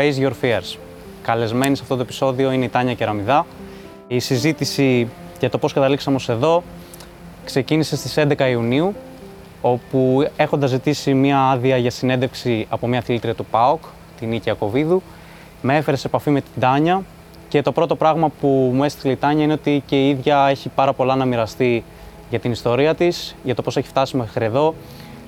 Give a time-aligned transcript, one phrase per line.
[0.00, 0.76] Face Your Fears.
[1.22, 3.46] Καλεσμένη σε αυτό το επεισόδιο είναι η Τάνια Κεραμιδά.
[4.08, 5.08] Η συζήτηση
[5.38, 6.62] για το πώς καταλήξαμε ως εδώ
[7.44, 8.94] ξεκίνησε στις 11 Ιουνίου,
[9.60, 13.82] όπου έχοντας ζητήσει μία άδεια για συνέντευξη από μία αθλήτρια του ΠΑΟΚ,
[14.18, 15.02] την Νίκη Ακοβίδου,
[15.62, 17.02] με έφερε σε επαφή με την Τάνια
[17.48, 20.68] και το πρώτο πράγμα που μου έστειλε η Τάνια είναι ότι και η ίδια έχει
[20.68, 21.84] πάρα πολλά να μοιραστεί
[22.30, 24.74] για την ιστορία της, για το πώς έχει φτάσει μέχρι εδώ,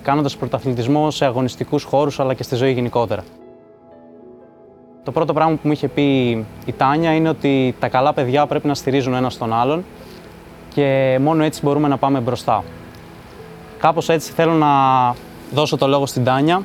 [0.02, 3.24] κάνοντας πρωταθλητισμό σε αγωνιστικούς χώρους αλλά και στη ζωή γενικότερα.
[5.04, 6.02] Το πρώτο πράγμα που μου είχε πει
[6.64, 9.84] η Τάνια είναι ότι τα καλά παιδιά πρέπει να στηρίζουν ένα τον άλλον
[10.74, 12.64] και μόνο έτσι μπορούμε να πάμε μπροστά.
[13.78, 14.68] Κάπως έτσι θέλω να
[15.52, 16.62] δώσω το λόγο στην Τάνια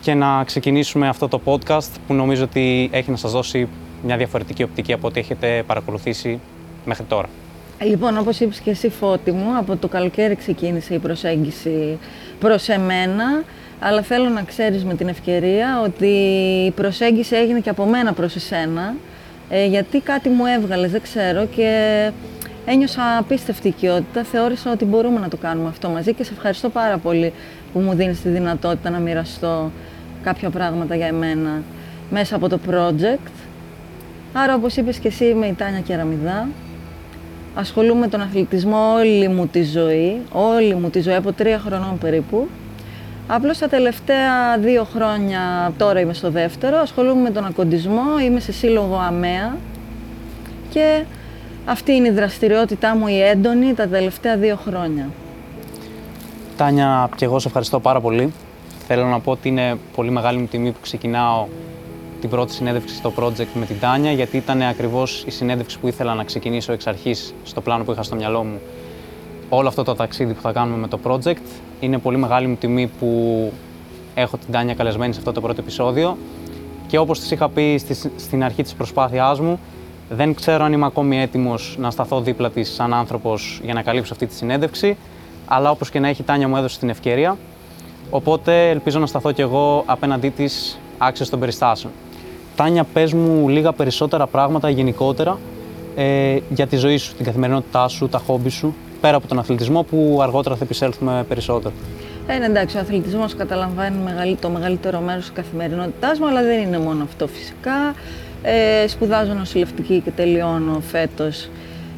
[0.00, 3.68] και να ξεκινήσουμε αυτό το podcast που νομίζω ότι έχει να σας δώσει
[4.02, 6.40] μια διαφορετική οπτική από ό,τι έχετε παρακολουθήσει
[6.84, 7.28] μέχρι τώρα.
[7.80, 11.98] Λοιπόν, όπως είπες και εσύ Φώτη μου, από το καλοκαίρι ξεκίνησε η προσέγγιση
[12.38, 13.44] προς εμένα,
[13.80, 16.06] αλλά θέλω να ξέρεις με την ευκαιρία ότι
[16.66, 18.94] η προσέγγιση έγινε και από μένα προς εσένα,
[19.48, 22.10] ε, γιατί κάτι μου έβγαλες, δεν ξέρω, και
[22.66, 24.24] ένιωσα απίστευτη οικειότητα.
[24.24, 27.32] Θεώρησα ότι μπορούμε να το κάνουμε αυτό μαζί και σε ευχαριστώ πάρα πολύ
[27.72, 29.70] που μου δίνεις τη δυνατότητα να μοιραστώ
[30.22, 31.62] κάποια πράγματα για εμένα
[32.10, 33.30] μέσα από το project.
[34.32, 36.48] Άρα, όπως είπες και εσύ, είμαι η Τάνια Κεραμιδά.
[37.54, 41.98] Ασχολούμαι με τον αθλητισμό όλη μου τη ζωή, όλη μου τη ζωή, από τρία χρονών
[41.98, 42.48] περίπου.
[43.32, 48.52] Απλώς τα τελευταία δύο χρόνια, τώρα είμαι στο δεύτερο, ασχολούμαι με τον ακοντισμό, είμαι σε
[48.52, 49.56] σύλλογο ΑΜΕΑ
[50.70, 51.04] και
[51.64, 55.08] αυτή είναι η δραστηριότητά μου η έντονη τα τελευταία δύο χρόνια.
[56.56, 58.32] Τάνια, και εγώ σε ευχαριστώ πάρα πολύ.
[58.86, 61.46] Θέλω να πω ότι είναι πολύ μεγάλη μου τιμή που ξεκινάω
[62.20, 66.14] την πρώτη συνέντευξη στο project με την Τάνια, γιατί ήταν ακριβώς η συνέντευξη που ήθελα
[66.14, 68.60] να ξεκινήσω εξ αρχής στο πλάνο που είχα στο μυαλό μου.
[69.48, 71.69] Όλο αυτό το ταξίδι που θα κάνουμε με το project.
[71.80, 73.52] Είναι πολύ μεγάλη μου τιμή που
[74.14, 76.16] έχω την Τάνια καλεσμένη σε αυτό το πρώτο επεισόδιο.
[76.86, 77.80] Και όπως της είχα πει
[78.16, 79.58] στην αρχή της προσπάθειάς μου,
[80.08, 84.12] δεν ξέρω αν είμαι ακόμη έτοιμος να σταθώ δίπλα της σαν άνθρωπος για να καλύψω
[84.12, 84.96] αυτή τη συνέντευξη.
[85.46, 87.36] Αλλά όπως και να έχει, η Τάνια μου έδωσε την ευκαιρία.
[88.10, 91.92] Οπότε ελπίζω να σταθώ κι εγώ απέναντί της άξιο των περιστάσεων.
[92.56, 95.38] Τάνια, πες μου λίγα περισσότερα πράγματα γενικότερα
[95.96, 99.82] ε, για τη ζωή σου, την καθημερινότητά σου, τα χόμπι σου, πέρα από τον αθλητισμό
[99.82, 101.74] που αργότερα θα επισέλθουμε περισσότερο.
[102.26, 106.78] Ε, ναι, εντάξει, ο αθλητισμός καταλαμβάνει το μεγαλύτερο μέρος της καθημερινότητάς μου, αλλά δεν είναι
[106.78, 107.94] μόνο αυτό φυσικά.
[108.42, 111.48] Ε, σπουδάζω νοσηλευτική και τελειώνω φέτος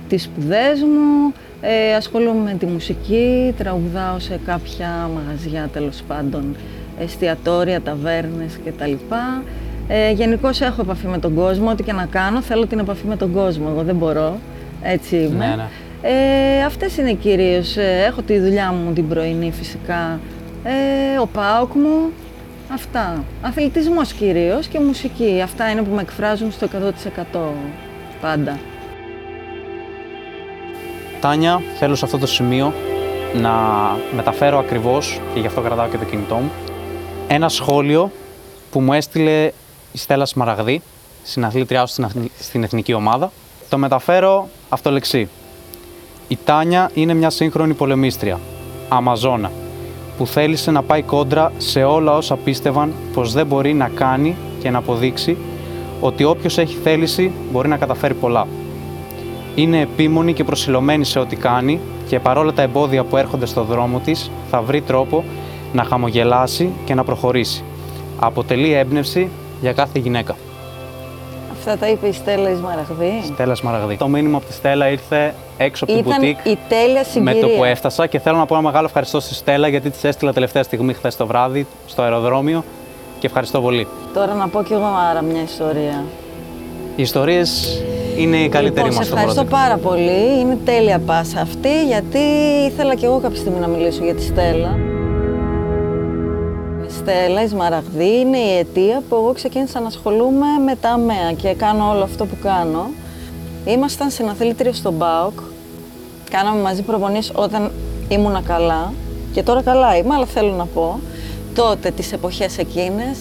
[0.08, 1.32] τις σπουδές μου.
[1.60, 6.56] Ε, ασχολούμαι με τη μουσική, τραγουδάω σε κάποια μαγαζιά τέλος πάντων,
[7.00, 8.92] εστιατόρια, ταβέρνες κτλ.
[9.88, 13.16] Ε, Γενικώς έχω επαφή με τον κόσμο, ό,τι και να κάνω, θέλω την επαφή με
[13.16, 13.66] τον κόσμο.
[13.70, 14.38] Εγώ δεν μπορώ.
[14.82, 15.46] Έτσι είμαι.
[15.46, 15.68] Ναι, ναι.
[16.02, 17.76] Ε, αυτές είναι κυρίως.
[17.76, 20.20] Ε, έχω τη δουλειά μου την πρωινή φυσικά.
[20.64, 22.12] Ε, ο ΠΑΟΚ μου.
[22.72, 23.24] Αυτά.
[23.42, 25.40] Αθλητισμός κυρίως και μουσική.
[25.44, 26.68] Αυτά είναι που με εκφράζουν στο
[27.34, 27.38] 100%
[28.20, 28.58] πάντα.
[31.20, 32.72] Τάνια, θέλω σε αυτό το σημείο
[33.34, 33.52] να
[34.14, 36.50] μεταφέρω ακριβώς, και γι' αυτό κρατάω και το κινητό μου,
[37.28, 38.10] ένα σχόλιο
[38.70, 39.52] που μου έστειλε
[39.92, 40.82] η Στέλλα Σμαραγδί,
[41.22, 42.08] συναθλήτριά σου
[42.38, 43.32] στην εθνική ομάδα.
[43.68, 45.28] Το μεταφέρω αυτολεξί.
[46.32, 48.40] Η Τάνια είναι μια σύγχρονη πολεμίστρια,
[48.88, 49.50] Αμαζόνα,
[50.18, 54.70] που θέλησε να πάει κόντρα σε όλα όσα πίστευαν πως δεν μπορεί να κάνει και
[54.70, 55.36] να αποδείξει
[56.00, 58.46] ότι όποιος έχει θέληση μπορεί να καταφέρει πολλά.
[59.54, 63.98] Είναι επίμονη και προσιλωμένη σε ό,τι κάνει και παρόλα τα εμπόδια που έρχονται στο δρόμο
[63.98, 65.24] της θα βρει τρόπο
[65.72, 67.64] να χαμογελάσει και να προχωρήσει.
[68.18, 69.28] Αποτελεί έμπνευση
[69.60, 70.36] για κάθε γυναίκα.
[71.64, 73.22] Αυτά τα είπε η Στέλλα Ισμαραγδί.
[73.32, 73.96] Στέλλας Ισμαραγδί.
[73.96, 77.64] Το μήνυμα από τη Στέλλα ήρθε έξω από την μπουτίκ η τέλεια με το που
[77.64, 80.92] έφτασα και θέλω να πω ένα μεγάλο ευχαριστώ στη Στέλλα γιατί της έστειλα τελευταία στιγμή
[80.92, 82.64] χθες το βράδυ στο αεροδρόμιο
[83.18, 83.86] και ευχαριστώ πολύ.
[84.14, 86.04] Τώρα να πω κι εγώ άρα μια ιστορία.
[86.96, 87.82] Οι ιστορίες
[88.16, 90.40] είναι η καλύτερη λοιπόν, μας σε ευχαριστώ πάρα πολύ.
[90.40, 92.18] Είναι τέλεια πάσα αυτή γιατί
[92.66, 94.78] ήθελα κι εγώ κάποια στιγμή να μιλήσω για τη Στέλλα.
[97.02, 101.54] Στέλλα, η Σμαραγδί, είναι η αιτία που εγώ ξεκίνησα να ασχολούμαι με τα ΑΜΕΑ και
[101.54, 102.90] κάνω όλο αυτό που κάνω.
[103.64, 105.40] Ήμασταν συναθλήτρια στον ΠΑΟΚ,
[106.30, 107.70] κάναμε μαζί προπονήσεις όταν
[108.08, 108.92] ήμουνα καλά
[109.32, 111.00] και τώρα καλά είμαι, αλλά θέλω να πω,
[111.54, 113.18] τότε τις εποχές εκείνες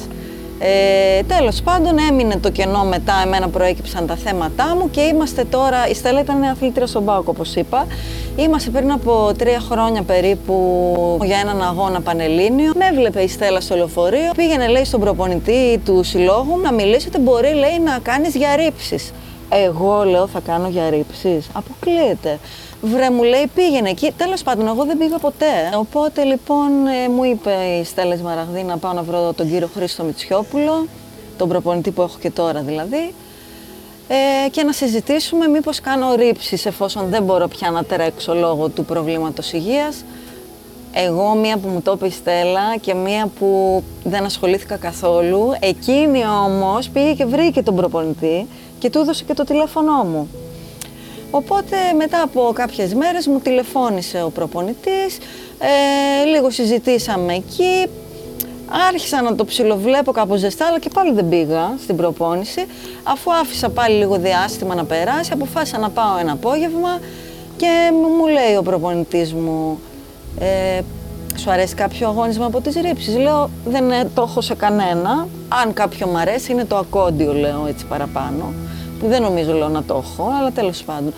[0.63, 5.87] ε, τέλος πάντων έμεινε το κενό μετά, εμένα προέκυψαν τα θέματά μου και είμαστε τώρα,
[5.87, 7.85] η Στέλλα ήταν αθλήτρια στον Πάοκ όπως είπα.
[8.35, 12.71] Είμαστε πριν από τρία χρόνια περίπου για έναν αγώνα πανελλήνιο.
[12.75, 17.19] Με έβλεπε η Στέλλα στο λεωφορείο, πήγαινε λέει στον προπονητή του συλλόγου να μιλήσει ότι
[17.19, 19.11] μπορεί λέει να κάνεις για ρήψεις.
[19.49, 21.49] Εγώ λέω θα κάνω για ρήψεις.
[21.53, 22.39] Αποκλείεται.
[22.81, 24.11] Βρε μου λέει πήγαινε εκεί.
[24.17, 25.71] Τέλος πάντων, εγώ δεν πήγα ποτέ.
[25.77, 27.51] Οπότε λοιπόν ε, μου είπε
[27.81, 30.85] η Στέλλα Μαραγδί να πάω να βρω τον κύριο Χρήστο Μητσιόπουλο.
[31.37, 33.13] τον προπονητή που έχω και τώρα δηλαδή,
[34.13, 38.85] ε, και να συζητήσουμε μήπως κάνω ρήψεις εφόσον δεν μπορώ πια να τρέξω λόγω του
[38.85, 40.03] προβλήματος υγείας.
[40.93, 45.51] Εγώ μία που μου το είπε η Στέλλα και μία που δεν ασχολήθηκα καθόλου.
[45.59, 48.47] Εκείνη όμως πήγε και βρήκε τον προπονητή
[48.79, 50.29] και του έδωσε και το τηλέφωνό μου.
[51.31, 55.17] Οπότε μετά από κάποιες μέρες μου τηλεφώνησε ο προπονητής,
[55.59, 57.89] ε, λίγο συζητήσαμε εκεί,
[58.87, 62.65] άρχισα να το ψιλοβλέπω κάπως ζεστά, αλλά και πάλι δεν πήγα στην προπόνηση.
[63.03, 66.99] Αφού άφησα πάλι λίγο διάστημα να περάσει, αποφάσισα να πάω ένα απόγευμα
[67.57, 69.79] και μου λέει ο προπονητής μου,
[70.39, 70.81] ε,
[71.35, 75.27] σου αρέσει κάποιο αγώνισμα από τις ρήψεις; Λέω, δεν το έχω σε κανένα.
[75.63, 78.53] Αν κάποιο μου αρέσει, είναι το ακόντιο, λέω έτσι παραπάνω.
[78.99, 81.13] Που δεν νομίζω, λέω, να το έχω, αλλά τέλος πάντων.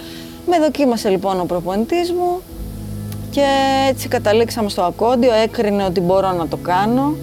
[0.47, 2.41] Με δοκίμασε λοιπόν ο προπονητής μου
[3.29, 3.45] και
[3.89, 7.15] έτσι καταλήξαμε στο ακόντιο, έκρινε ότι μπορώ να το κάνω.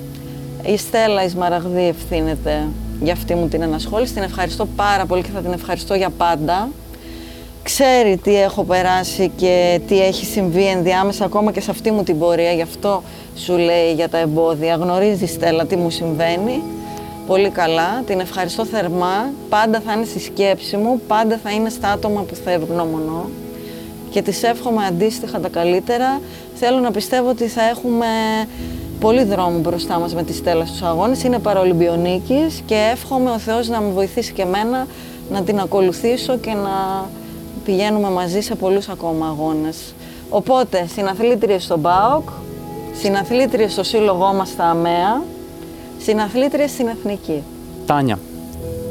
[0.66, 2.68] Η Στέλλα Ισμαραγδί ευθύνεται
[3.02, 4.14] για αυτή μου την ενασχόληση.
[4.14, 6.68] Την ευχαριστώ πάρα πολύ και θα την ευχαριστώ για πάντα.
[7.62, 12.18] Ξέρει τι έχω περάσει και τι έχει συμβεί ενδιάμεσα ακόμα και σε αυτή μου την
[12.18, 12.52] πορεία.
[12.52, 13.02] Γι' αυτό
[13.36, 14.74] σου λέει για τα εμπόδια.
[14.74, 16.62] Γνωρίζει η Στέλλα τι μου συμβαίνει.
[17.26, 18.02] Πολύ καλά.
[18.06, 19.30] Την ευχαριστώ θερμά.
[19.48, 21.00] Πάντα θα είναι στη σκέψη μου.
[21.06, 23.30] Πάντα θα είναι στα άτομα που θα ευγνώμονω.
[24.10, 26.20] Και της εύχομαι αντίστοιχα τα καλύτερα.
[26.54, 28.06] Θέλω να πιστεύω ότι θα έχουμε
[29.00, 31.22] πολύ δρόμο μπροστά μας με τη Στέλλα στους αγώνες.
[31.22, 34.86] Είναι παραολυμπιονίκης και εύχομαι ο Θεός να με βοηθήσει και εμένα
[35.30, 37.08] να την ακολουθήσω και να
[37.64, 39.94] πηγαίνουμε μαζί σε πολλούς ακόμα αγώνες.
[40.28, 42.28] Οπότε, συναθλήτριες στον ΠΑΟΚ,
[43.00, 45.22] συναθλήτριες στο σύλλογό μας στα ΑΜΕΑ,
[45.98, 47.42] συναθλήτριες στην Εθνική.
[47.86, 48.18] Τάνια,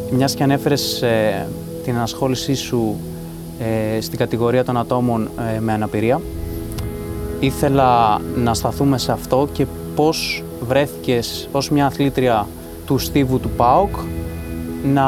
[0.10, 1.48] μιας και ανέφερες ε,
[1.84, 2.96] την ανασχόλησή σου
[3.98, 6.22] ε, στην κατηγορία των ατόμων ε, με αναπηρία,
[7.40, 9.66] ήθελα να σταθούμε σε αυτό και
[10.00, 12.48] πώς βρέθηκες ως μια αθλήτρια
[12.86, 13.96] του στίβου του ΠΑΟΚ
[14.84, 15.08] να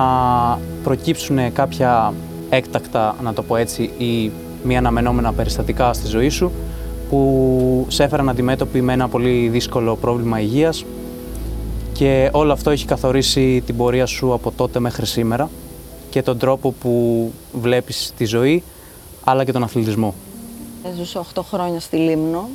[0.84, 2.14] προκύψουν κάποια
[2.50, 4.32] έκτακτα, να το πω έτσι, ή
[4.64, 6.52] μη αναμενόμενα περιστατικά στη ζωή σου
[7.10, 10.86] που σε έφεραν αντιμέτωποι με ένα πολύ δύσκολο πρόβλημα υγείας
[11.94, 15.50] και όλο αυτό έχει καθορίσει την πορεία σου από τότε μέχρι σήμερα
[16.10, 18.64] και τον τρόπο που βλέπεις τη ζωή
[19.24, 20.14] αλλά και τον αθλητισμό.
[20.98, 22.50] Ζούσα 8 χρόνια στη Λίμνο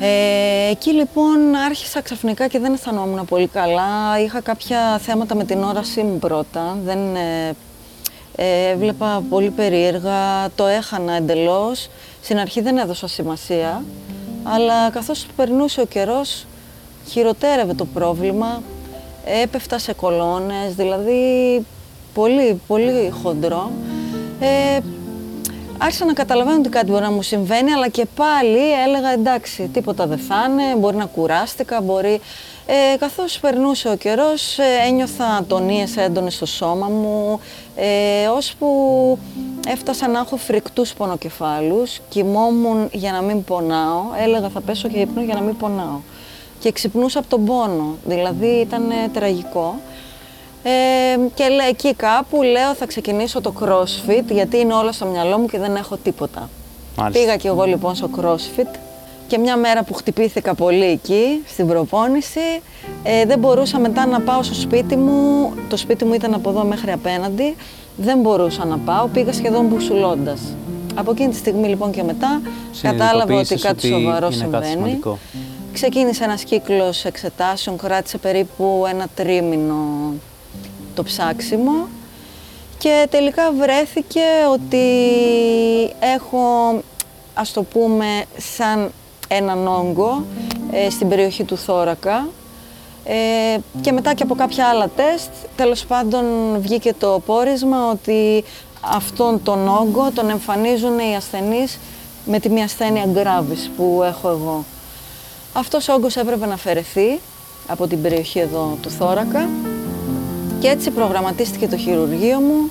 [0.00, 4.20] ε, εκεί λοιπόν άρχισα ξαφνικά και δεν αισθανόμουν πολύ καλά.
[4.24, 6.78] Είχα κάποια θέματα με την όρασή μου πρώτα.
[6.84, 7.54] Δεν ε,
[8.36, 11.88] ε, έβλεπα πολύ περίεργα, το έχανα εντελώς.
[12.22, 13.84] Στην αρχή δεν έδωσα σημασία,
[14.42, 16.46] αλλά καθώς περνούσε ο καιρός,
[17.08, 18.62] χειροτέρευε το πρόβλημα,
[19.42, 21.64] έπεφτα σε κολόνες, δηλαδή
[22.14, 23.70] πολύ, πολύ χοντρό.
[24.40, 24.78] Ε,
[25.82, 30.06] άρχισα να καταλαβαίνω ότι κάτι μπορεί να μου συμβαίνει, αλλά και πάλι έλεγα εντάξει, τίποτα
[30.06, 32.20] δεν θα είναι, μπορεί να κουράστηκα, μπορεί...
[32.66, 37.40] Ε, καθώς περνούσε ο καιρός, ε, ένιωθα ατονίες έντονες στο σώμα μου,
[37.76, 38.68] ε, ώσπου
[39.66, 45.22] έφτασα να έχω φρικτούς πονοκεφάλους, κοιμόμουν για να μην πονάω, έλεγα θα πέσω και ύπνο
[45.22, 46.00] για να μην πονάω.
[46.58, 48.82] Και ξυπνούσα από τον πόνο, δηλαδή ήταν
[49.12, 49.80] τραγικό.
[50.62, 50.70] Ε,
[51.34, 55.46] και λέει, εκεί κάπου λέω θα ξεκινήσω το crossfit γιατί είναι όλα στο μυαλό μου
[55.46, 56.48] και δεν έχω τίποτα.
[57.12, 58.78] Πήγα και εγώ λοιπόν στο crossfit
[59.26, 62.60] και μια μέρα που χτυπήθηκα πολύ εκεί στην προπόνηση
[63.02, 66.64] ε, δεν μπορούσα μετά να πάω στο σπίτι μου, το σπίτι μου ήταν από εδώ
[66.64, 67.56] μέχρι απέναντι,
[67.96, 70.40] δεν μπορούσα να πάω, πήγα σχεδόν μπουσουλώντας.
[70.94, 72.40] Από εκείνη τη στιγμή λοιπόν και μετά
[72.82, 75.00] κατάλαβα ότι κάτι σοβαρό συμβαίνει.
[75.72, 80.01] Ξεκίνησε ένας κύκλος εξετάσεων, κράτησε περίπου ένα τρίμηνο
[80.92, 81.88] το ψάξιμο.
[82.78, 84.20] Και τελικά βρέθηκε
[84.52, 84.86] ότι
[86.00, 86.80] έχω,
[87.34, 88.92] ας το πούμε, σαν
[89.28, 90.24] έναν όγκο
[90.72, 92.28] ε, στην περιοχή του θώρακα.
[93.04, 96.24] Ε, και μετά και από κάποια άλλα τεστ, τέλος πάντων
[96.60, 98.44] βγήκε το πόρισμα ότι
[98.80, 101.78] αυτόν τον όγκο τον εμφανίζουν οι ασθενείς
[102.24, 104.64] με τη μία ασθένεια γκράβης που έχω εγώ.
[105.52, 107.20] Αυτός ο όγκος έπρεπε να αφαιρεθεί
[107.66, 109.48] από την περιοχή εδώ του θώρακα
[110.62, 112.70] και έτσι προγραμματίστηκε το χειρουργείο μου.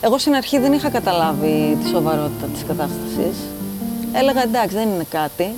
[0.00, 3.36] Εγώ στην αρχή δεν είχα καταλάβει τη σοβαρότητα της κατάστασης.
[4.12, 5.54] Έλεγα εντάξει δεν είναι κάτι.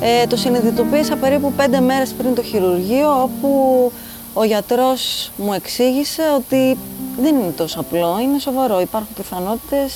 [0.00, 3.92] Ε, το συνειδητοποίησα περίπου πέντε μέρες πριν το χειρουργείο όπου
[4.34, 6.76] ο γιατρός μου εξήγησε ότι
[7.20, 8.80] δεν είναι τόσο απλό, είναι σοβαρό.
[8.80, 9.94] Υπάρχουν πιθανότητες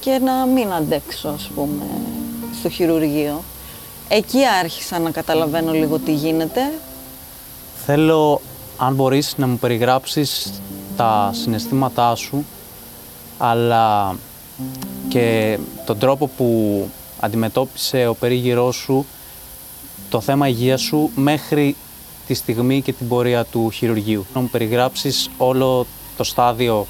[0.00, 1.84] και να μην αντέξω, ας πούμε,
[2.58, 3.42] στο χειρουργείο.
[4.08, 6.60] Εκεί άρχισα να καταλαβαίνω λίγο τι γίνεται.
[7.86, 8.40] Θέλω
[8.78, 10.52] αν μπορείς να μου περιγράψεις
[10.96, 12.44] τα συναισθήματά σου,
[13.38, 14.16] αλλά
[15.08, 16.88] και τον τρόπο που
[17.20, 19.06] αντιμετώπισε ο περίγυρός σου
[20.10, 21.76] το θέμα υγείας σου μέχρι
[22.26, 24.26] τη στιγμή και την πορεία του χειρουργείου.
[24.34, 26.86] Να μου περιγράψεις όλο το στάδιο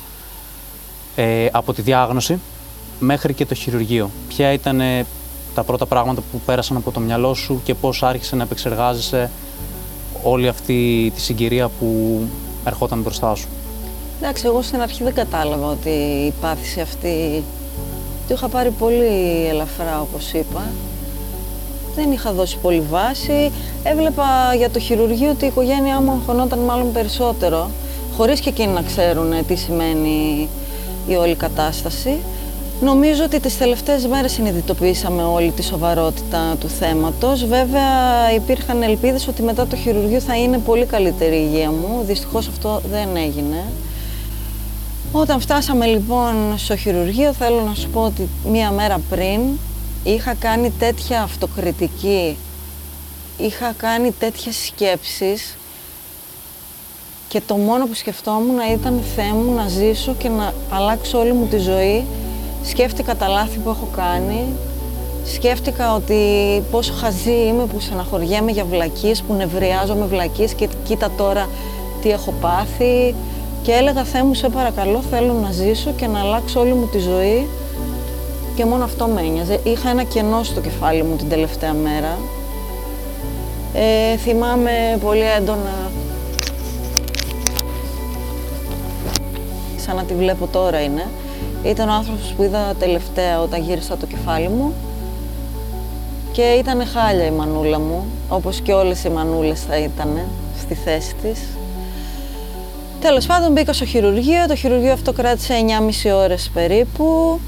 [1.17, 2.41] ε, από τη διάγνωση
[2.99, 4.11] μέχρι και το χειρουργείο.
[4.29, 4.81] Ποια ήταν
[5.55, 9.31] τα πρώτα πράγματα που πέρασαν από το μυαλό σου και πώς άρχισε να επεξεργάζεσαι
[10.23, 12.21] όλη αυτή τη συγκυρία που
[12.65, 13.49] ερχόταν μπροστά σου;
[14.21, 15.89] Εντάξει, εγώ στην αρχή δεν κατάλαβα ότι
[16.27, 17.43] η πάθηση αυτή
[18.29, 20.63] το είχα πάρει πολύ ελαφρά όπως είπα.
[21.95, 23.53] Δεν είχα δώσει πολύ βάση.
[23.83, 27.71] Έβλεπα για το χειρουργείο ότι η οικογένειά μου αγχωνόταν μάλλον περισσότερο,
[28.17, 30.49] χωρίς και εκείνοι να ξέρουν τι σημαίνει
[31.07, 32.19] η όλη κατάσταση.
[32.81, 37.45] Νομίζω ότι τις τελευταίες μέρες συνειδητοποιήσαμε όλη τη σοβαρότητα του θέματος.
[37.45, 42.03] Βέβαια υπήρχαν ελπίδες ότι μετά το χειρουργείο θα είναι πολύ καλύτερη η υγεία μου.
[42.05, 43.65] Δυστυχώς αυτό δεν έγινε.
[45.13, 49.41] Όταν φτάσαμε λοιπόν στο χειρουργείο θέλω να σου πω ότι μία μέρα πριν
[50.05, 52.37] είχα κάνει τέτοια αυτοκριτική,
[53.39, 55.57] είχα κάνει τέτοιες σκέψεις
[57.29, 61.47] και το μόνο που σκεφτόμουν ήταν Θεέ μου να ζήσω και να αλλάξω όλη μου
[61.47, 62.05] τη ζωή
[62.63, 64.45] Σκέφτηκα τα λάθη που έχω κάνει.
[65.25, 66.17] Σκέφτηκα ότι
[66.71, 71.49] πόσο χαζή είμαι που στεναχωριέμαι για βλακίες, που νευριάζω με βλακίες και κοίτα τώρα
[72.03, 73.15] τι έχω πάθει.
[73.63, 76.99] Και έλεγα, Θεέ μου, σε παρακαλώ, θέλω να ζήσω και να αλλάξω όλη μου τη
[76.99, 77.49] ζωή.
[78.55, 79.61] Και μόνο αυτό με ένοιαζε.
[79.65, 82.19] Είχα ένα κενό στο κεφάλι μου την τελευταία μέρα.
[83.73, 85.91] Ε, θυμάμαι πολύ έντονα
[89.77, 91.07] σαν να τη βλέπω τώρα είναι.
[91.65, 94.75] Ήταν ο άνθρωπος που είδα τελευταία όταν γύρισα το κεφάλι μου
[96.33, 100.21] και ήταν χάλια η μανούλα μου, όπως και όλες οι μανούλες θα ήταν
[100.59, 101.41] στη θέση της.
[103.01, 105.55] Τέλος πάντων μπήκα στο χειρουργείο, το χειρουργείο αυτό κράτησε
[106.05, 107.41] 9,5 ώρες περίπου.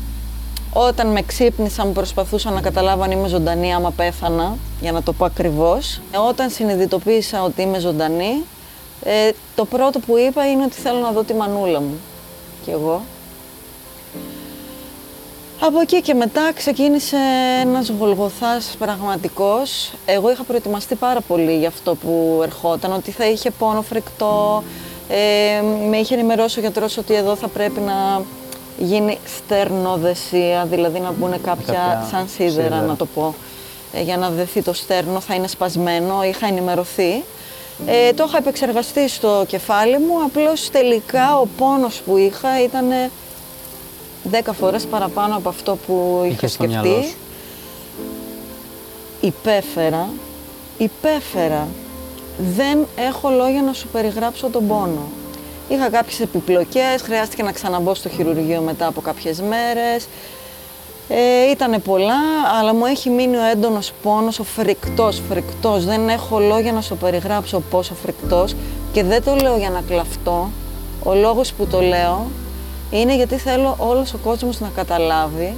[0.72, 5.12] Όταν με ξύπνησα μου προσπαθούσα να καταλάβω αν είμαι ζωντανή άμα πέθανα, για να το
[5.12, 6.00] πω ακριβώς.
[6.28, 8.44] Όταν συνειδητοποίησα ότι είμαι ζωντανή,
[9.02, 11.98] ε, το πρώτο που είπα είναι ότι θέλω να δω τη μανούλα μου.
[12.64, 13.02] Και εγώ
[15.60, 17.16] από εκεί και μετά ξεκίνησε
[17.60, 19.92] ένας γολγοθάς πραγματικός.
[20.06, 24.62] Εγώ είχα προετοιμαστεί πάρα πολύ για αυτό που ερχόταν, ότι θα είχε πόνο φρικτό.
[25.08, 28.22] Ε, με είχε ενημερώσει ο γιατρός ότι εδώ θα πρέπει να
[28.78, 33.34] γίνει στερνοδεσία, δηλαδή να μπουν κάποια, σαν σίδερα, να το πω,
[33.92, 37.24] ε, για να δεθεί το στέρνο, θα είναι σπασμένο, είχα ενημερωθεί.
[37.86, 43.10] Ε, το είχα επεξεργαστεί στο κεφάλι μου, απλώς τελικά ο πόνος που είχα ήταν
[44.24, 47.14] δέκα φορές παραπάνω από αυτό που είχα σκεφτεί.
[49.20, 50.08] Υπέφερα,
[50.78, 51.68] υπέφερα.
[52.56, 55.08] Δεν έχω λόγια να σου περιγράψω τον πόνο.
[55.68, 60.08] Είχα κάποιες επιπλοκές, χρειάστηκε να ξαναμπώ στο χειρουργείο μετά από κάποιες μέρες.
[61.08, 62.20] Ε, ήτανε πολλά,
[62.60, 65.84] αλλά μου έχει μείνει ο έντονος πόνος, ο φρικτός, φρικτός.
[65.84, 68.54] Δεν έχω λόγια να σου περιγράψω πόσο φρικτός
[68.92, 70.50] και δεν το λέω για να κλαφτώ.
[71.02, 72.26] Ο λόγος που το λέω
[72.90, 75.54] είναι γιατί θέλω όλος ο κόσμος να καταλάβει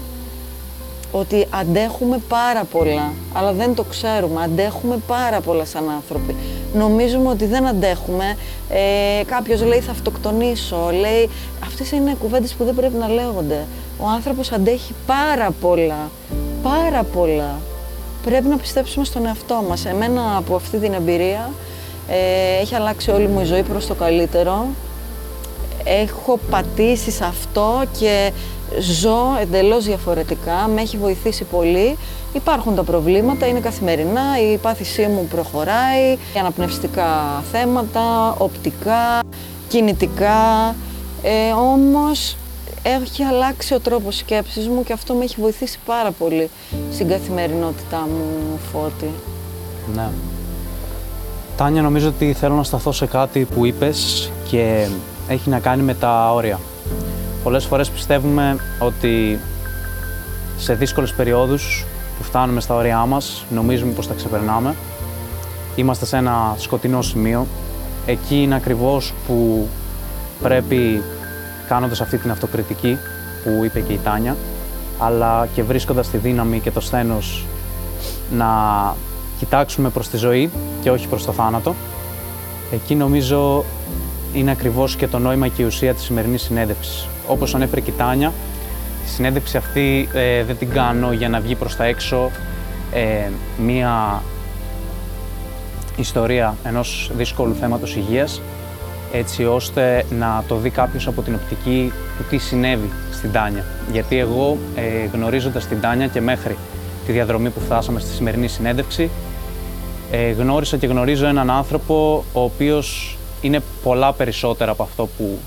[1.12, 4.42] ότι αντέχουμε πάρα πολλά, αλλά δεν το ξέρουμε.
[4.42, 6.36] Αντέχουμε πάρα πολλά σαν άνθρωποι.
[6.74, 8.36] Νομίζουμε ότι δεν αντέχουμε.
[8.68, 11.30] Ε, κάποιος λέει θα αυτοκτονήσω, λέει...
[11.64, 13.66] Αυτές είναι κουβέντες που δεν πρέπει να λέγονται.
[13.98, 16.10] Ο άνθρωπος αντέχει πάρα πολλά,
[16.62, 17.58] πάρα πολλά.
[18.24, 19.84] Πρέπει να πιστέψουμε στον εαυτό μας.
[19.84, 21.50] Εμένα από αυτή την εμπειρία
[22.08, 24.66] ε, έχει αλλάξει όλη μου η ζωή προς το καλύτερο
[25.84, 28.32] έχω πατήσει σε αυτό και
[28.80, 31.96] ζω εντελώς διαφορετικά, με έχει βοηθήσει πολύ.
[32.32, 39.20] Υπάρχουν τα προβλήματα, είναι καθημερινά, η πάθησή μου προχωράει, αναπνευστικά θέματα, οπτικά,
[39.68, 40.74] κινητικά,
[41.22, 42.36] ε, όμως
[42.82, 46.50] έχει αλλάξει ο τρόπος σκέψης μου και αυτό με έχει βοηθήσει πάρα πολύ
[46.92, 49.10] στην καθημερινότητά μου, Φώτη.
[49.94, 50.08] Ναι.
[51.56, 54.86] Τάνια, νομίζω ότι θέλω να σταθώ σε κάτι που είπες και
[55.32, 56.58] έχει να κάνει με τα όρια.
[57.42, 59.40] Πολλές φορές πιστεύουμε ότι
[60.58, 61.84] σε δύσκολες περιόδους
[62.18, 64.74] που φτάνουμε στα όρια μας, νομίζουμε πως τα ξεπερνάμε.
[65.76, 67.46] Είμαστε σε ένα σκοτεινό σημείο.
[68.06, 69.68] Εκεί είναι ακριβώς που
[70.42, 71.02] πρέπει,
[71.68, 72.98] κάνοντας αυτή την αυτοκριτική
[73.44, 74.36] που είπε και η Τάνια,
[74.98, 77.44] αλλά και βρίσκοντας τη δύναμη και το σθένος
[78.36, 78.46] να
[79.38, 80.50] κοιτάξουμε προς τη ζωή
[80.82, 81.74] και όχι προς το θάνατο.
[82.72, 83.64] Εκεί νομίζω
[84.34, 87.08] είναι ακριβώς και το νόημα και η ουσία της σημερινής συνέντευξης.
[87.26, 88.32] Όπως ανέφερε και η Τάνια,
[89.04, 92.30] τη συνέντευξη αυτή ε, δεν την κάνω για να βγει προς τα έξω
[92.92, 94.22] ε, μία
[95.96, 98.40] ιστορία ενός δύσκολου θέματος υγείας
[99.12, 103.64] έτσι ώστε να το δει κάποιος από την οπτική του τι συνέβη στην Τάνια.
[103.92, 106.56] Γιατί εγώ ε, γνωρίζοντας την Τάνια και μέχρι
[107.06, 109.10] τη διαδρομή που φτάσαμε στη σημερινή συνέντευξη
[110.10, 115.38] ε, γνώρισα και γνωρίζω έναν άνθρωπο ο οποίος είναι πολλά περισσότερα από αυτό που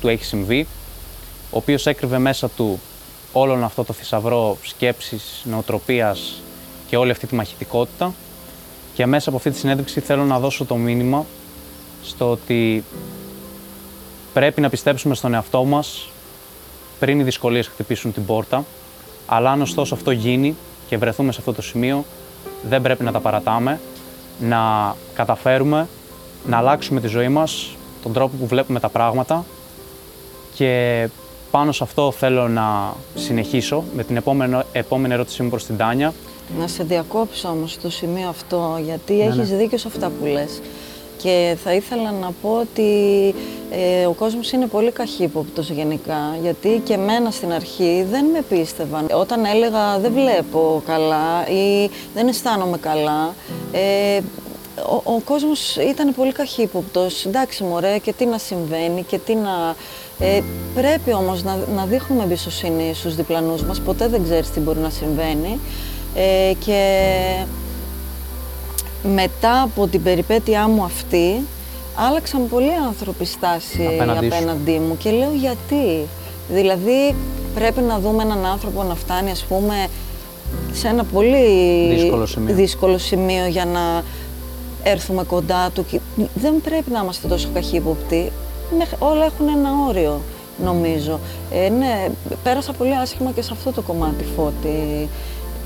[0.00, 0.66] του έχει συμβεί,
[1.50, 2.80] ο οποίος έκρυβε μέσα του
[3.32, 6.42] όλον αυτό το θησαυρό σκέψης, νοοτροπίας
[6.88, 8.14] και όλη αυτή τη μαχητικότητα.
[8.94, 11.26] Και μέσα από αυτή τη συνέντευξη θέλω να δώσω το μήνυμα
[12.02, 12.84] στο ότι
[14.32, 16.08] πρέπει να πιστέψουμε στον εαυτό μας
[16.98, 18.64] πριν οι δυσκολίες χτυπήσουν την πόρτα,
[19.26, 20.56] αλλά αν ωστόσο αυτό γίνει
[20.88, 22.04] και βρεθούμε σε αυτό το σημείο,
[22.68, 23.80] δεν πρέπει να τα παρατάμε,
[24.40, 25.88] να καταφέρουμε
[26.46, 29.44] να αλλάξουμε τη ζωή μας, τον τρόπο που βλέπουμε τα πράγματα
[30.54, 31.08] και
[31.50, 36.14] πάνω σε αυτό θέλω να συνεχίσω με την επόμενη, επόμενη ερώτησή μου προς την Τάνια.
[36.58, 39.56] Να σε διακόψω όμως στο σημείο αυτό, γιατί ναι, έχεις ναι.
[39.56, 40.60] δίκιο σε αυτά που λες.
[41.22, 42.90] Και θα ήθελα να πω ότι
[43.70, 49.06] ε, ο κόσμος είναι πολύ καχύποπτος γενικά, γιατί και εμένα στην αρχή δεν με πίστευαν.
[49.12, 53.34] Όταν έλεγα δεν βλέπω καλά ή δεν αισθάνομαι καλά,
[53.72, 54.20] ε,
[54.86, 57.26] ο, ο κόσμος ήταν πολύ καχύποπτος.
[57.26, 59.74] Εντάξει μωρέ, και τι να συμβαίνει και τι να...
[60.18, 60.40] Ε,
[60.74, 64.90] πρέπει όμως να, να δείχνουμε εμπιστοσύνη στους διπλανούς μας, ποτέ δεν ξέρεις τι μπορεί να
[64.90, 65.58] συμβαίνει.
[66.14, 67.12] Ε, και
[69.02, 71.46] μετά από την περιπέτειά μου αυτή,
[71.94, 76.06] άλλαξαν πολλοί άνθρωποι στάση απέναντί, μου και λέω γιατί;
[76.48, 77.14] Δηλαδή
[77.54, 79.86] πρέπει να δούμε έναν άνθρωπο να φτάνει ας πούμε
[80.72, 81.46] σε ένα πολύ
[81.94, 84.02] δύσκολο σημείο, δύσκολο σημείο για να
[84.82, 85.84] έρθουμε κοντά του.
[86.34, 88.32] Δεν πρέπει να είμαστε τόσο καχύποπτοι.
[88.98, 90.20] Όλα έχουν ένα όριο,
[90.64, 91.20] νομίζω.
[91.52, 92.08] Ε, ναι,
[92.42, 95.08] πέρασα πολύ άσχημα και σε αυτό το κομμάτι, Φώτη.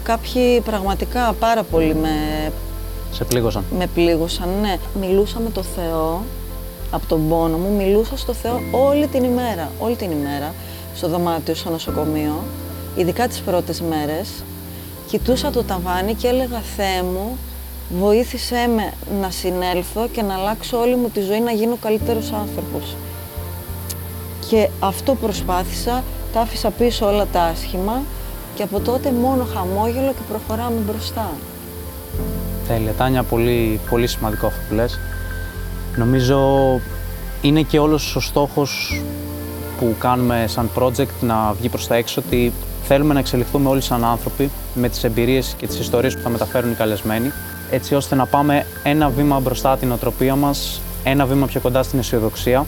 [0.02, 2.10] Κάποιοι πραγματικά πάρα πολύ με
[3.12, 3.64] σε πλήγωσαν.
[3.78, 4.76] Με πλήγωσαν, ναι.
[5.00, 6.22] Μιλούσα με το Θεό
[6.90, 9.70] από τον πόνο μου, μιλούσα στο Θεό όλη την ημέρα.
[9.78, 10.54] Όλη την ημέρα
[10.94, 12.42] στο δωμάτιο, στο νοσοκομείο,
[12.96, 14.28] ειδικά τις πρώτες μέρες.
[15.08, 17.38] Κοιτούσα το ταβάνι και έλεγα «Θεέ μου,
[18.00, 22.96] βοήθησέ με να συνέλθω και να αλλάξω όλη μου τη ζωή, να γίνω καλύτερος άνθρωπος».
[24.48, 28.02] Και αυτό προσπάθησα, τα άφησα πίσω όλα τα άσχημα
[28.54, 31.30] και από τότε μόνο χαμόγελο και προχωράμε μπροστά.
[32.68, 32.92] Τέλεια.
[32.92, 34.98] Τάνια, πολύ, πολύ σημαντικό αυτό που λες.
[35.96, 36.80] Νομίζω
[37.42, 39.02] είναι και όλος ο στόχος
[39.78, 42.52] που κάνουμε σαν project να βγει προς τα έξω ότι
[42.82, 46.70] θέλουμε να εξελιχθούμε όλοι σαν άνθρωποι με τις εμπειρίες και τις ιστορίες που θα μεταφέρουν
[46.70, 47.32] οι καλεσμένοι
[47.72, 51.98] έτσι ώστε να πάμε ένα βήμα μπροστά την οτροπία μας, ένα βήμα πιο κοντά στην
[51.98, 52.66] αισιοδοξία.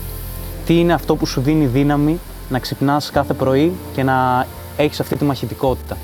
[0.67, 5.17] Τι είναι αυτό που σου δίνει δύναμη να ξυπνάς κάθε πρωί και να έχεις αυτή
[5.17, 5.97] τη μαχητικότητα;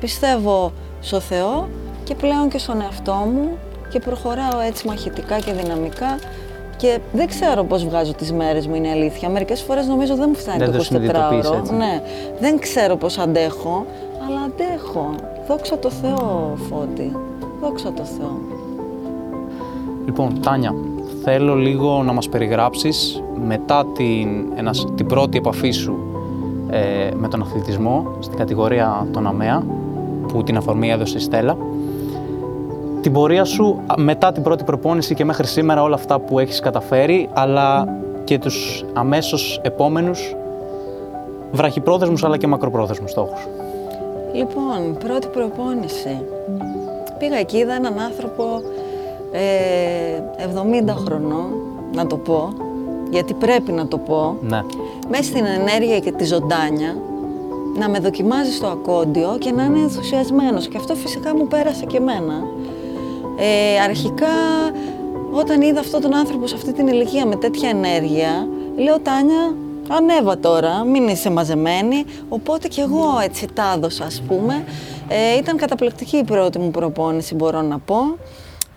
[0.00, 1.68] Πιστεύω στο Θεό
[2.04, 6.18] και πλέον και στον εαυτό μου και προχωράω έτσι μαχητικά και δυναμικά
[6.76, 9.28] και δεν ξέρω πώς βγάζω τις μέρες μου, είναι αλήθεια.
[9.28, 11.70] Μερικές φορές νομίζω δεν μου φτάνει το 24ωρο.
[11.76, 12.02] Ναι,
[12.40, 13.86] δεν ξέρω πώς αντέχω,
[14.26, 15.14] αλλά αντέχω.
[15.48, 17.16] Δόξα τω Θεώ, Φώτη.
[17.60, 18.38] Δόξα τω Θεώ.
[20.04, 20.74] Λοιπόν, Τάνια,
[21.22, 25.98] θέλω λίγο να μας περιγράψεις μετά την, ένας, την πρώτη επαφή σου
[26.70, 29.66] ε, με τον αθλητισμό στην κατηγορία των ΑΜΕΑ,
[30.28, 31.56] που την αφορμή έδωσε η Στέλλα.
[33.00, 37.28] Την πορεία σου μετά την πρώτη προπόνηση και μέχρι σήμερα όλα αυτά που έχεις καταφέρει,
[37.32, 37.88] αλλά
[38.24, 40.36] και τους αμέσως επόμενους
[41.52, 43.48] βραχυπρόθεσμους αλλά και μακροπρόθεσμους στόχους.
[44.34, 46.20] Λοιπόν, πρώτη προπόνηση.
[47.18, 48.62] Πήγα εκεί, είδα έναν άνθρωπο
[49.32, 49.42] ε,
[50.88, 51.52] 70 χρονών,
[51.94, 52.52] να το πω,
[53.10, 54.60] γιατί πρέπει να το πω, ναι.
[55.08, 56.96] μέσα στην ενέργεια και τη ζωντάνια,
[57.78, 60.68] να με δοκιμάζει στο ακόντιο και να είναι ενθουσιασμένος.
[60.68, 62.34] Και αυτό φυσικά μου πέρασε και εμένα.
[63.36, 64.34] Ε, αρχικά,
[65.30, 69.54] όταν είδα αυτόν τον άνθρωπο σε αυτή την ηλικία με τέτοια ενέργεια, λέω Τάνια,
[69.88, 72.04] ανέβα τώρα, μην είσαι μαζεμένη.
[72.28, 74.64] Οπότε κι εγώ έτσι τα έδωσα, ας πούμε.
[75.08, 77.96] Ε, ήταν καταπληκτική η πρώτη μου προπόνηση, μπορώ να πω.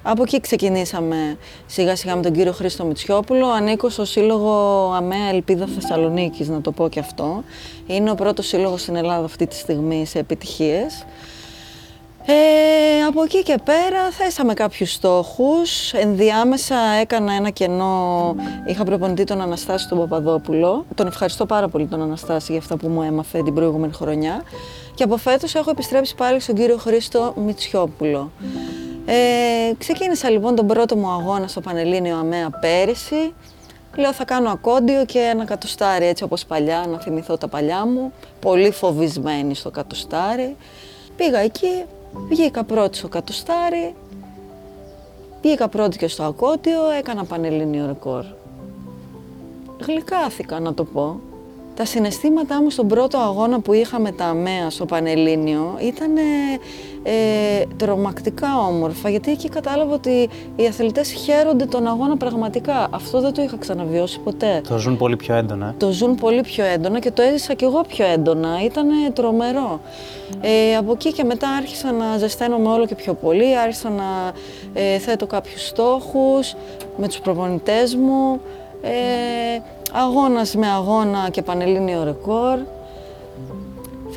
[0.10, 3.48] Από εκεί ξεκινήσαμε σιγά σιγά με τον κύριο Χρήστο Μητσιόπουλο.
[3.48, 4.52] Ανήκω στο Σύλλογο
[4.96, 7.44] ΑΜΕΑ Ελπίδα Θεσσαλονίκης, να το πω και αυτό.
[7.88, 11.06] Είναι ο πρώτος σύλλογος στην Ελλάδα αυτή τη στιγμή σε επιτυχίες.
[12.30, 15.94] Ε, από εκεί και πέρα θέσαμε κάποιους στόχους.
[15.94, 18.36] Ενδιάμεσα έκανα ένα κενό,
[18.66, 20.86] είχα προπονητή τον Αναστάση τον Παπαδόπουλο.
[20.96, 24.44] Τον ευχαριστώ πάρα πολύ τον Αναστάση για αυτά που μου έμαθε την προηγούμενη χρονιά.
[24.96, 28.32] Και από φέτος έχω επιστρέψει πάλι στον κύριο Χρήστο Μητσιόπουλο.
[29.06, 33.34] Ε, ξεκίνησα λοιπόν τον πρώτο μου αγώνα στο Πανελλήνιο ΑΜΕΑ πέρυσι.
[33.96, 38.14] Λέω θα κάνω ακόντιο και ένα κατοστάρι έτσι όπως παλιά, να θυμηθώ τα παλιά μου.
[38.40, 40.56] Πολύ φοβισμένη στο κατοστάρι.
[41.16, 43.96] Πήγα εκεί, βγήκα πρώτη στο κατοστάρι,
[45.42, 48.26] βγήκα πρώτη και στο ακόντιο, έκανα Πανελλήνιο ρεκόρ.
[49.86, 51.20] Γλυκάθηκα να το πω.
[51.78, 56.18] Τα συναισθήματά μου στον πρώτο αγώνα που είχα με τα ΑΜΕΑ στο Πανελλήνιο ήταν
[57.04, 62.88] ε, τρομακτικά όμορφα, γιατί εκεί κατάλαβα ότι οι αθλητές χαίρονται τον αγώνα πραγματικά.
[62.92, 64.62] Αυτό δεν το είχα ξαναβιώσει ποτέ.
[64.68, 65.76] Το ζουν πολύ πιο έντονα.
[65.78, 68.64] Το ζουν πολύ πιο έντονα και το έζησα κι εγώ πιο έντονα.
[68.64, 69.80] Ήταν τρομερό.
[70.42, 74.32] Ε, από εκεί και μετά άρχισα να ζεσταίνομαι όλο και πιο πολύ, άρχισα να
[74.74, 76.56] ε, θέτω κάποιους στόχους
[76.98, 78.40] με τους προπονητές μου.
[78.82, 79.60] Ε,
[79.92, 82.58] αγώνας με αγώνα και πανελλήνιο ρεκόρ.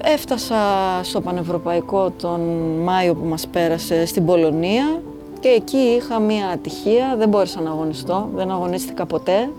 [0.02, 0.56] Έφτασα
[1.02, 2.40] στο Πανευρωπαϊκό τον
[2.82, 5.00] Μάιο που μας πέρασε στην Πολωνία
[5.40, 9.50] και εκεί είχα μία ατυχία, δεν μπόρεσα να αγωνιστώ, δεν αγωνίστηκα ποτέ,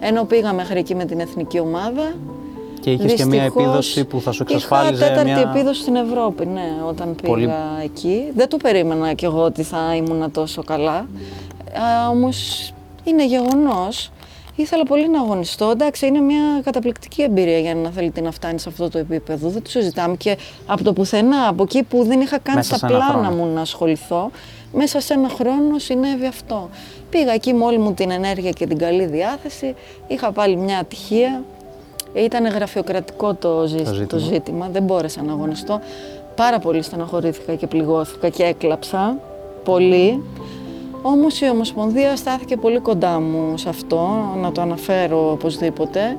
[0.00, 2.14] ενώ πήγα μέχρι εκεί με την εθνική ομάδα.
[2.80, 5.52] Και είχες και μία επίδοση που θα σου εξασφάλιζε Είχα τέταρτη μια...
[5.54, 8.32] επίδοση στην Ευρώπη, ναι, όταν πήγα εκεί.
[8.34, 11.06] Δεν το περίμενα κι εγώ ότι θα ήμουν τόσο καλά,
[11.72, 12.70] ε, όμως
[13.04, 14.10] είναι γεγονός
[14.56, 15.70] Ήθελα πολύ να αγωνιστώ.
[15.70, 19.48] Εντάξει, είναι μια καταπληκτική εμπειρία για να θέλετε να φτάνει σε αυτό το επίπεδο.
[19.48, 20.16] Δεν το συζητάμε.
[20.16, 24.30] Και από το πουθενά, από εκεί που δεν είχα καν στα πλάνα μου να ασχοληθώ,
[24.72, 26.68] μέσα σε ένα χρόνο συνέβη αυτό.
[27.10, 29.74] Πήγα εκεί με όλη μου την ενέργεια και την καλή διάθεση.
[30.06, 31.42] Είχα πάλι μια ατυχία.
[32.14, 34.06] Ήταν γραφειοκρατικό το, ζήτημα.
[34.06, 34.68] το ζήτημα.
[34.72, 35.80] Δεν μπόρεσα να αγωνιστώ.
[36.34, 39.18] Πάρα πολύ στεναχωρήθηκα και πληγώθηκα και έκλαψα.
[39.64, 40.22] Πολύ.
[41.08, 44.08] Όμως η Ομοσπονδία στάθηκε πολύ κοντά μου σε αυτό,
[44.42, 46.16] να το αναφέρω οπωσδήποτε.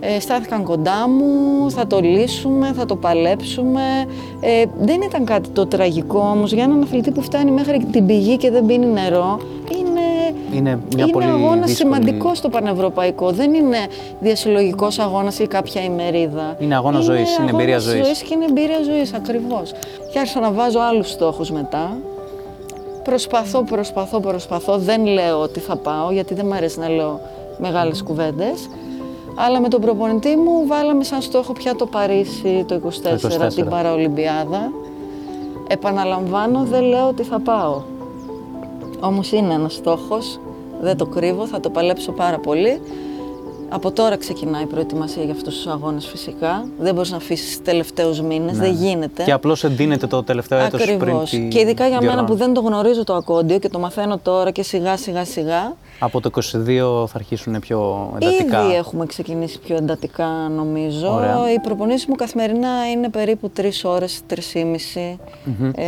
[0.00, 3.80] Ε, στάθηκαν κοντά μου, θα το λύσουμε, θα το παλέψουμε.
[4.40, 8.36] Ε, δεν ήταν κάτι το τραγικό όμως για έναν αθλητή που φτάνει μέχρι την πηγή
[8.36, 9.38] και δεν πίνει νερό.
[9.78, 11.94] Είναι, είναι, μια είναι πολύ αγώνας δύσκολη...
[11.94, 13.30] σημαντικό στο πανευρωπαϊκό.
[13.30, 13.78] Δεν είναι
[14.20, 16.56] διασυλλογικός αγώνας ή κάποια ημερίδα.
[16.58, 18.22] Είναι αγώνα ζωής, είναι εμπειρία ζωής.
[18.22, 19.72] και είναι εμπειρία ζωής ακριβώς.
[20.12, 21.96] Και άρχισα να βάζω άλλους στόχους μετά.
[23.04, 24.78] Προσπαθώ, προσπαθώ, προσπαθώ.
[24.78, 27.20] Δεν λέω ότι θα πάω, γιατί δεν μου αρέσει να λέω
[27.58, 28.68] μεγάλες κουβέντες.
[29.34, 32.80] Αλλά με τον προπονητή μου βάλαμε σαν στόχο πια το Παρίσι το
[33.44, 34.72] 24, την Παραολυμπιάδα.
[35.68, 37.82] Επαναλαμβάνω, δεν λέω ότι θα πάω.
[39.00, 40.40] Όμως είναι ένας στόχος,
[40.80, 42.80] δεν το κρύβω, θα το παλέψω πάρα πολύ.
[43.74, 46.66] Από τώρα ξεκινάει η προετοιμασία για αυτούς τους αγώνες φυσικά.
[46.78, 49.22] Δεν μπορείς να αφήσεις τελευταίους μήνες, δεν γίνεται.
[49.22, 50.94] Και απλώς εντείνεται το τελευταίο έτος πριν.
[50.94, 51.30] Ακριβώς.
[51.30, 54.62] Και ειδικά για μένα που δεν το γνωρίζω το ακόντιο και το μαθαίνω τώρα και
[54.62, 55.76] σιγά σιγά σιγά.
[55.98, 58.64] Από το 22 θα αρχίσουν πιο εντατικά.
[58.64, 61.14] Ήδη έχουμε ξεκινήσει πιο εντατικά νομίζω.
[61.14, 61.52] Ωραία.
[61.52, 64.36] Οι προπονήσεις μου καθημερινά είναι περίπου 3 ώρες, 3,5.
[64.36, 65.70] Mm-hmm.
[65.74, 65.84] Ε,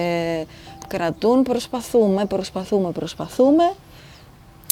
[0.88, 3.64] κρατούν, προσπαθούμε, προσπαθούμε, προσπαθούμε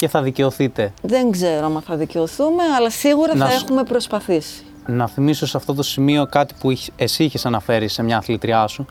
[0.03, 0.93] και θα δικαιωθείτε.
[1.03, 4.65] Δεν ξέρω αν θα δικαιωθούμε, αλλά σίγουρα θα έχουμε προσπαθήσει.
[4.87, 8.87] Να θυμίσω σε αυτό το σημείο κάτι που εσύ είχες αναφέρει σε μια αθλητριά σου,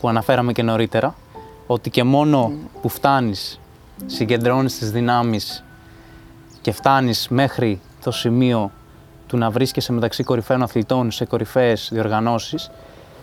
[0.00, 1.14] που αναφέραμε και νωρίτερα,
[1.66, 3.60] ότι και μόνο που φτάνεις,
[4.06, 5.64] συγκεντρώνεις τις δυνάμεις
[6.60, 8.70] και φτάνεις μέχρι το σημείο
[9.26, 12.70] του να βρίσκεσαι μεταξύ κορυφαίων αθλητών σε κορυφαίες διοργανώσεις,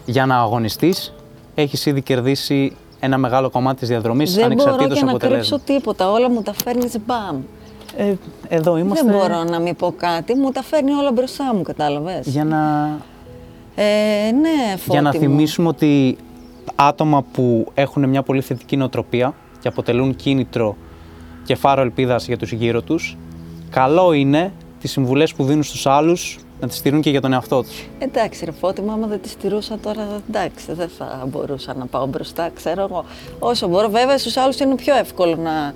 [0.05, 1.13] για να αγωνιστείς,
[1.55, 4.95] έχεις ήδη κερδίσει ένα μεγάλο κομμάτι της διαδρομής ανεξαρτήτω αποτελέσματο.
[4.95, 6.11] Δεν μπορώ και να κρύψω τίποτα.
[6.11, 7.41] Όλα μου τα φέρνει μπαμ.
[7.97, 8.13] Ε,
[8.47, 9.05] εδώ είμαστε.
[9.05, 10.35] Δεν μπορώ να μην πω κάτι.
[10.35, 12.27] Μου τα φέρνει όλα μπροστά μου, κατάλαβες.
[12.27, 12.91] Για να.
[13.75, 16.17] Ε, ναι, Για να θυμίσουμε ότι
[16.75, 20.75] άτομα που έχουν μια πολύ θετική νοοτροπία και αποτελούν κίνητρο
[21.43, 23.17] και φάρο ελπίδας για τους γύρω τους,
[23.69, 27.61] καλό είναι τις συμβουλές που δίνουν στους άλλους να τη στηρούν και για τον εαυτό
[27.61, 27.87] τους.
[27.99, 32.49] Εντάξει, ρε Φώτη, άμα δεν τη στηρούσα τώρα, εντάξει, δεν θα μπορούσα να πάω μπροστά,
[32.53, 33.05] ξέρω εγώ.
[33.39, 35.73] Όσο μπορώ, βέβαια, στους άλλους είναι πιο εύκολο να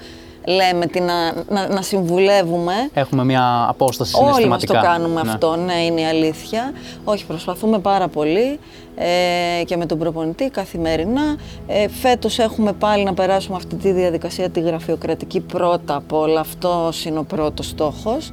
[0.47, 2.73] λέμε, τι να, να, να, συμβουλεύουμε.
[2.93, 4.73] Έχουμε μια απόσταση συναισθηματικά.
[4.73, 5.29] Όλοι μας το κάνουμε ναι.
[5.31, 6.71] αυτό, ναι, είναι η αλήθεια.
[7.03, 8.59] Όχι, προσπαθούμε πάρα πολύ
[8.95, 11.37] ε, και με τον προπονητή καθημερινά.
[11.67, 16.39] Ε, φέτος έχουμε πάλι να περάσουμε αυτή τη διαδικασία τη γραφειοκρατική πρώτα από όλα.
[16.39, 18.31] Αυτός είναι ο πρώτος στόχος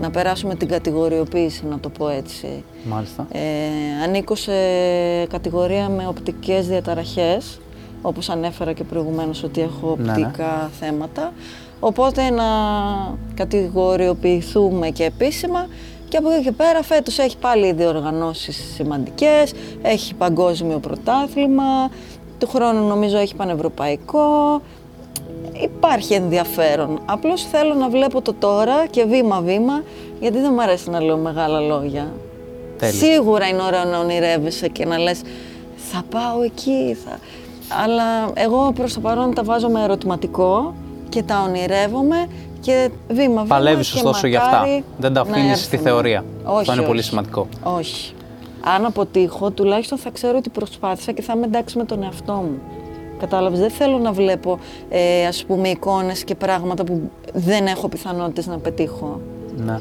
[0.00, 2.64] να περάσουμε την κατηγοριοποίηση, να το πω έτσι.
[2.84, 3.26] Μάλιστα.
[3.32, 3.40] Ε,
[4.04, 4.52] ανήκω σε
[5.28, 7.60] κατηγορία με οπτικές διαταραχές,
[8.02, 10.10] όπως ανέφερα και προηγουμένως ότι έχω ναι, ναι.
[10.10, 11.32] οπτικά θέματα.
[11.80, 12.44] Οπότε να
[13.34, 15.66] κατηγοριοποιηθούμε και επίσημα
[16.08, 21.90] και από εκεί και πέρα φέτος έχει πάλι διοργανώσεις σημαντικές, έχει παγκόσμιο πρωτάθλημα,
[22.38, 24.62] του χρόνου νομίζω έχει πανευρωπαϊκό,
[25.62, 27.00] υπάρχει ενδιαφέρον.
[27.04, 29.82] Απλώς θέλω να βλέπω το τώρα και βήμα-βήμα,
[30.20, 32.12] γιατί δεν μου αρέσει να λέω μεγάλα λόγια.
[32.82, 35.20] Σίγουρα είναι ωραίο να ονειρεύεσαι και να λες
[35.76, 37.18] θα πάω εκεί, θα...
[37.82, 40.74] αλλά εγώ προς το παρόν τα βάζω με ερωτηματικό
[41.08, 42.26] και τα ονειρεύομαι
[42.60, 44.64] και βήμα-βήμα Παλεύεις ωστόσο για αυτά,
[44.98, 46.24] δεν τα αφήνεις στη θεωρία.
[46.44, 47.48] Όχι, Αυτό είναι πολύ σημαντικό.
[47.62, 48.12] Όχι.
[48.76, 52.58] Αν αποτύχω, τουλάχιστον θα ξέρω ότι προσπάθησα και θα είμαι εντάξει με τον εαυτό μου.
[53.18, 58.46] Κατάλαβες, δεν θέλω να βλέπω ε, ας πούμε εικόνες και πράγματα που δεν έχω πιθανότητες
[58.46, 59.20] να πετύχω.
[59.56, 59.78] Ναι.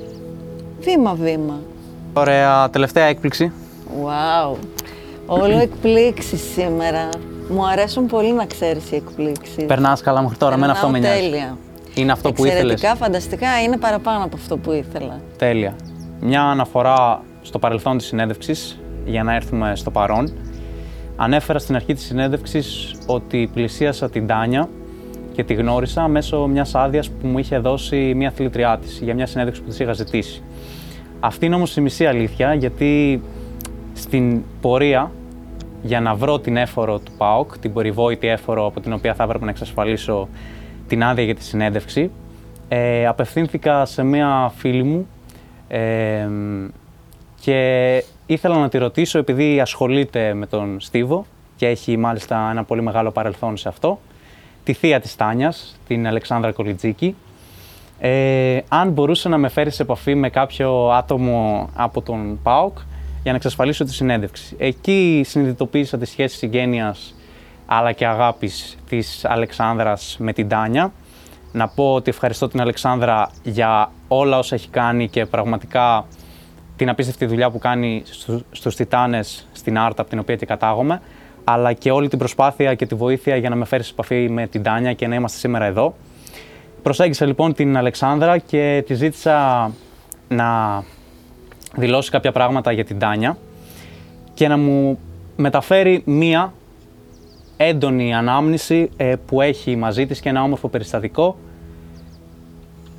[0.80, 1.60] Βήμα-βήμα.
[2.14, 3.52] Ωραία, τελευταία έκπληξη.
[4.04, 4.56] Wow.
[5.26, 7.10] Όλο εκπλήξεις σήμερα.
[7.50, 9.66] Μου αρέσουν πολύ να ξέρεις οι εκπλήξεις.
[9.66, 11.20] Περνάς καλά μέχρι τώρα, εμένα αυτό με νοιάζει.
[11.20, 11.58] τέλεια.
[11.94, 12.72] Είναι αυτό που ήθελες.
[12.72, 15.20] Εξαιρετικά, φανταστικά, είναι παραπάνω από αυτό που ήθελα.
[15.38, 15.76] Τέλεια.
[16.20, 20.34] Μια αναφορά στο παρελθόν της συνέντευξης, για να έρθουμε στο παρόν.
[21.20, 24.70] Ανέφερα στην αρχή της συνέντευξης ότι πλησίασα την Τάνια
[25.34, 29.26] και τη γνώρισα μέσω μιας άδειας που μου είχε δώσει μια θηλητριά της για μια
[29.26, 30.42] συνέντευξη που της είχα ζητήσει.
[31.20, 33.22] Αυτή είναι όμως η μισή αλήθεια, γιατί
[33.94, 35.12] στην πορεία
[35.82, 39.44] για να βρω την έφορο του ΠΑΟΚ, την περιβόητη έφορο από την οποία θα έπρεπε
[39.46, 40.28] να εξασφαλίσω
[40.88, 42.12] την άδεια για τη συνέντευξη,
[42.68, 45.08] ε, απευθύνθηκα σε μία φίλη μου
[45.68, 46.28] ε,
[47.40, 52.82] και ήθελα να τη ρωτήσω επειδή ασχολείται με τον Στίβο και έχει μάλιστα ένα πολύ
[52.82, 54.00] μεγάλο παρελθόν σε αυτό,
[54.64, 57.16] τη θεία της Τάνιας, την Αλεξάνδρα Κολιτζίκη,
[58.00, 62.78] ε, αν μπορούσε να με φέρεις σε επαφή με κάποιο άτομο από τον ΠΑΟΚ
[63.24, 64.56] για να εξασφαλίσω τη συνέντευξη.
[64.60, 67.16] Εκεί συνειδητοποίησα τη σχέση συγγένειας
[67.66, 70.94] αλλά και αγάπης της Αλεξάνδρας με την Τάνια.
[71.52, 76.06] Να πω ότι ευχαριστώ την Αλεξάνδρα για όλα όσα έχει κάνει και πραγματικά
[76.78, 78.04] την απίστευτη δουλειά που κάνει
[78.52, 81.02] στους Τιτάνες στην Άρτα από την οποία και κατάγομαι,
[81.44, 84.48] αλλά και όλη την προσπάθεια και τη βοήθεια για να με φέρεις σε επαφή με
[84.48, 85.96] την Τάνια και να είμαστε σήμερα εδώ.
[86.84, 89.72] Προσέγγισα λοιπόν την Αλεξάνδρα και τη ζήτησα
[90.28, 90.84] να
[91.76, 93.38] δηλώσει κάποια πράγματα για την Τάνια
[94.34, 95.00] και να μου
[95.36, 96.54] μεταφέρει μία
[97.58, 101.38] έντονη ανάμνηση ε, που έχει μαζί της και ένα όμορφο περιστατικό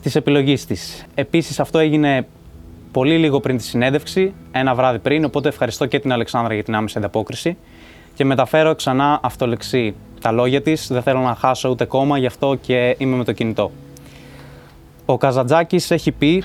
[0.03, 1.05] της επιλογής της.
[1.14, 2.27] Επίσης αυτό έγινε
[2.99, 6.75] πολύ λίγο πριν τη συνέντευξη, ένα βράδυ πριν, οπότε ευχαριστώ και την Αλεξάνδρα για την
[6.75, 7.57] άμεση ανταπόκριση
[8.15, 12.55] και μεταφέρω ξανά αυτολεξή τα λόγια της, δεν θέλω να χάσω ούτε κόμμα, γι' αυτό
[12.61, 13.71] και είμαι με το κινητό.
[15.05, 16.45] Ο Καζαντζάκης έχει πει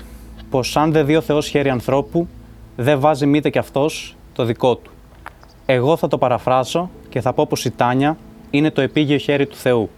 [0.50, 2.28] πως αν δεν δει ο Θεός χέρι ανθρώπου,
[2.76, 4.90] δεν βάζει μήτε κι αυτός το δικό του.
[5.66, 8.16] Εγώ θα το παραφράσω και θα πω πως η Τάνια
[8.50, 9.90] είναι το επίγειο χέρι του Θεού,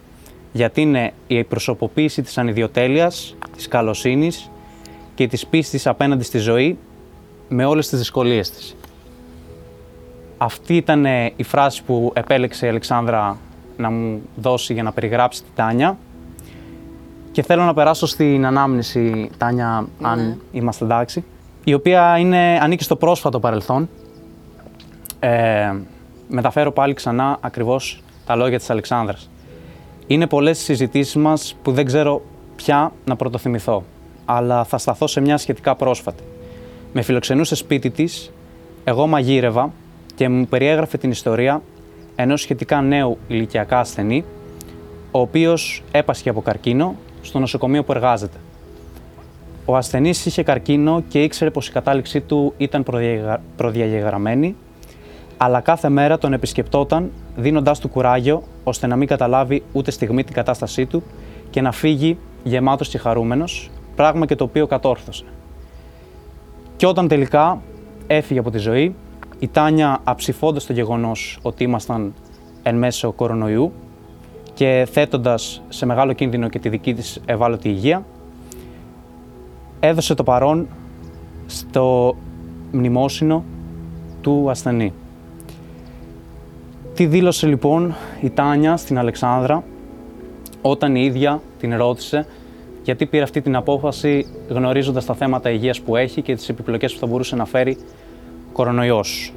[0.51, 4.49] γιατί είναι η προσωποποίηση της ανιδιοτέλειας, της καλοσύνης
[5.17, 6.77] και της πίστης απέναντι στη ζωή
[7.49, 8.75] με όλες τις δυσκολίες της.
[10.37, 13.37] Αυτή ήταν η φράση που επέλεξε η Αλεξάνδρα
[13.77, 15.97] να μου δώσει για να περιγράψει τη Τάνια.
[17.31, 20.37] Και θέλω να περάσω στην ανάμνηση, Τάνια, αν ναι.
[20.51, 21.23] είμαστε εντάξει,
[21.63, 23.89] η οποία είναι, ανήκει στο πρόσφατο παρελθόν.
[25.19, 25.73] Ε,
[26.27, 29.29] μεταφέρω πάλι ξανά ακριβώς τα λόγια της Αλεξάνδρας.
[30.07, 32.21] Είναι πολλές συζητήσεις μας που δεν ξέρω
[32.55, 33.83] πια να πρωτοθυμηθώ,
[34.29, 36.23] αλλά θα σταθώ σε μια σχετικά πρόσφατη.
[36.93, 38.31] Με φιλοξενούσε σπίτι της,
[38.83, 39.71] εγώ μαγείρευα
[40.15, 41.61] και μου περιέγραφε την ιστορία
[42.15, 44.23] ενός σχετικά νέου ηλικιακά ασθενή,
[45.11, 48.37] ο οποίος έπασχε από καρκίνο στο νοσοκομείο που εργάζεται.
[49.65, 52.85] Ο ασθενής είχε καρκίνο και ήξερε πως η κατάληξή του ήταν
[53.55, 54.55] προδιαγεγραμμένη,
[55.37, 60.33] αλλά κάθε μέρα τον επισκεπτόταν δίνοντάς του κουράγιο ώστε να μην καταλάβει ούτε στιγμή την
[60.33, 61.03] κατάστασή του
[61.49, 65.23] και να φύγει γεμάτος και χαρούμενος, πράγμα και το οποίο κατόρθωσε.
[66.75, 67.61] Και όταν τελικά
[68.07, 68.95] έφυγε από τη ζωή,
[69.39, 72.13] η Τάνια αψηφώντας το γεγονός ότι ήμασταν
[72.63, 73.71] εν μέσω κορονοϊού
[74.53, 78.05] και θέτοντας σε μεγάλο κίνδυνο και τη δική της ευάλωτη υγεία,
[79.79, 80.67] έδωσε το παρόν
[81.45, 82.15] στο
[82.71, 83.43] μνημόσυνο
[84.21, 84.93] του ασθενή.
[86.93, 89.63] Τι δήλωσε λοιπόν η Τάνια στην Αλεξάνδρα
[90.61, 92.25] όταν η ίδια την ρώτησε
[92.87, 96.99] γιατί πήρε αυτή την απόφαση γνωρίζοντας τα θέματα υγείας που έχει και τις επιπλοκές που
[96.99, 97.77] θα μπορούσε να φέρει
[98.53, 99.33] κορονοϊός.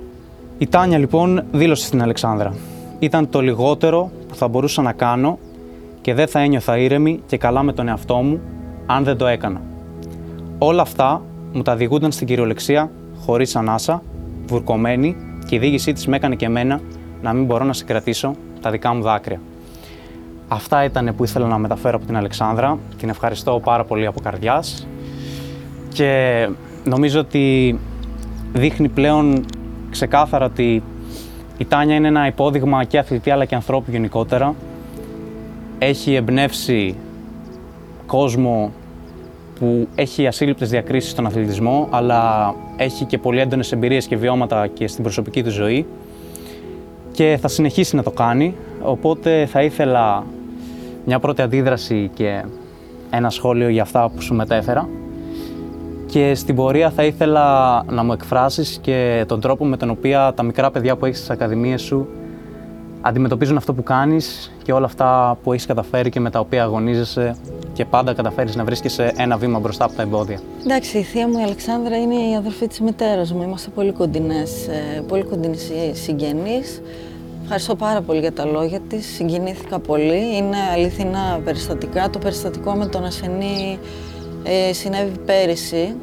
[0.59, 2.55] Η Τάνια λοιπόν δήλωσε στην Αλεξάνδρα.
[2.99, 5.39] Ήταν το λιγότερο που θα μπορούσα να κάνω
[6.01, 8.41] και δεν θα ένιωθα ήρεμη και καλά με τον εαυτό μου
[8.87, 9.61] αν δεν το έκανα.
[10.59, 12.91] Όλα αυτά μου τα διηγούνταν στην κυριολεξία
[13.25, 14.03] χωρίς ανάσα,
[14.47, 15.17] βουρκωμένη
[15.49, 16.81] και η διήγησή της με έκανε και εμένα
[17.23, 19.41] να μην μπορώ να συγκρατήσω τα δικά μου δάκρυα.
[20.53, 22.79] Αυτά ήταν που ήθελα να μεταφέρω από την Αλεξάνδρα.
[22.99, 24.87] Την ευχαριστώ πάρα πολύ από καρδιάς
[25.93, 26.49] και
[26.85, 27.79] νομίζω ότι
[28.53, 29.45] δείχνει πλέον
[29.91, 30.83] ξεκάθαρα ότι
[31.59, 34.55] η Τάνια είναι ένα υπόδειγμα και αθλητή αλλά και ανθρώπου γενικότερα.
[35.79, 36.97] Έχει εμπνεύσει
[38.07, 38.73] κόσμο
[39.59, 44.87] που έχει ασύλληπτες διακρίσεις στον αθλητισμό, αλλά έχει και πολύ έντονες εμπειρίες και βιώματα και
[44.87, 45.87] στην προσωπική του ζωή
[47.13, 50.25] και θα συνεχίσει να το κάνει, οπότε θα ήθελα
[51.05, 52.45] μια πρώτη αντίδραση και
[53.11, 54.89] ένα σχόλιο για αυτά που σου μετέφερα
[56.07, 60.43] και στην πορεία θα ήθελα να μου εκφράσεις και τον τρόπο με τον οποίο τα
[60.43, 62.09] μικρά παιδιά που έχεις στις ακαδημίες σου
[63.01, 67.37] αντιμετωπίζουν αυτό που κάνεις και όλα αυτά που έχεις καταφέρει και με τα οποία αγωνίζεσαι
[67.73, 70.41] και πάντα καταφέρεις να βρίσκεσαι ένα βήμα μπροστά από τα εμπόδια.
[70.65, 73.43] Εντάξει, η θεία μου η Αλεξάνδρα είναι η αδερφή της μητέρας μου.
[73.43, 76.83] Είμαστε πολύ κοντινές, ε, πολύ κοντινές συγγενείς.
[77.53, 80.37] Ευχαριστώ πάρα πολύ για τα λόγια της, συγκινήθηκα πολύ.
[80.37, 82.11] Είναι αληθινά περιστατικά.
[82.11, 83.79] Το περιστατικό με τον ασθενή
[84.43, 85.95] ε, συνέβη πέρυσι.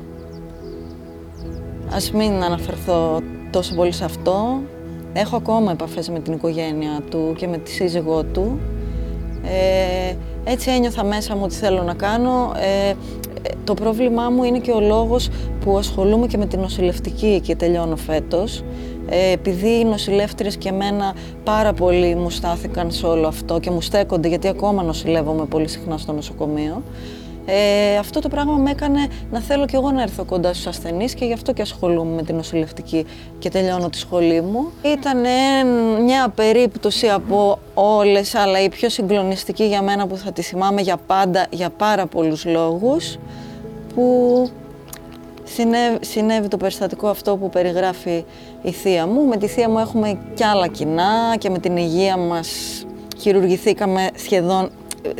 [1.93, 4.61] Ας μην αναφερθώ τόσο πολύ σε αυτό.
[5.13, 8.59] Έχω ακόμα επαφές με την οικογένεια του και με τη σύζυγό του.
[9.43, 12.51] Ε, έτσι ένιωθα μέσα μου ότι θέλω να κάνω.
[12.57, 12.93] Ε,
[13.63, 15.29] το πρόβλημά μου είναι και ο λόγος
[15.59, 18.63] που ασχολούμαι και με την νοσηλευτική και τελειώνω φέτος.
[19.09, 23.81] Ε, επειδή οι νοσηλεύτριες και εμένα πάρα πολύ μου στάθηκαν σε όλο αυτό και μου
[23.81, 26.83] στέκονται γιατί ακόμα νοσηλεύομαι πολύ συχνά στο νοσοκομείο.
[27.49, 31.13] Ε, αυτό το πράγμα με έκανε να θέλω κι εγώ να έρθω κοντά στους ασθενείς
[31.13, 33.05] και γι' αυτό και ασχολούμαι με την νοσηλευτική
[33.39, 34.71] και τελειώνω τη σχολή μου.
[34.81, 35.19] Ήταν
[36.03, 40.97] μια περίπτωση από όλες, αλλά η πιο συγκλονιστική για μένα που θα τη θυμάμαι για
[40.97, 43.17] πάντα, για πάρα πολλούς λόγους,
[43.95, 44.49] που
[45.53, 48.25] συνέβη, συνέβη το περιστατικό αυτό που περιγράφει
[48.61, 49.25] η θεία μου.
[49.25, 52.47] Με τη θεία μου έχουμε κι άλλα κοινά και με την υγεία μας
[53.17, 54.69] χειρουργηθήκαμε σχεδόν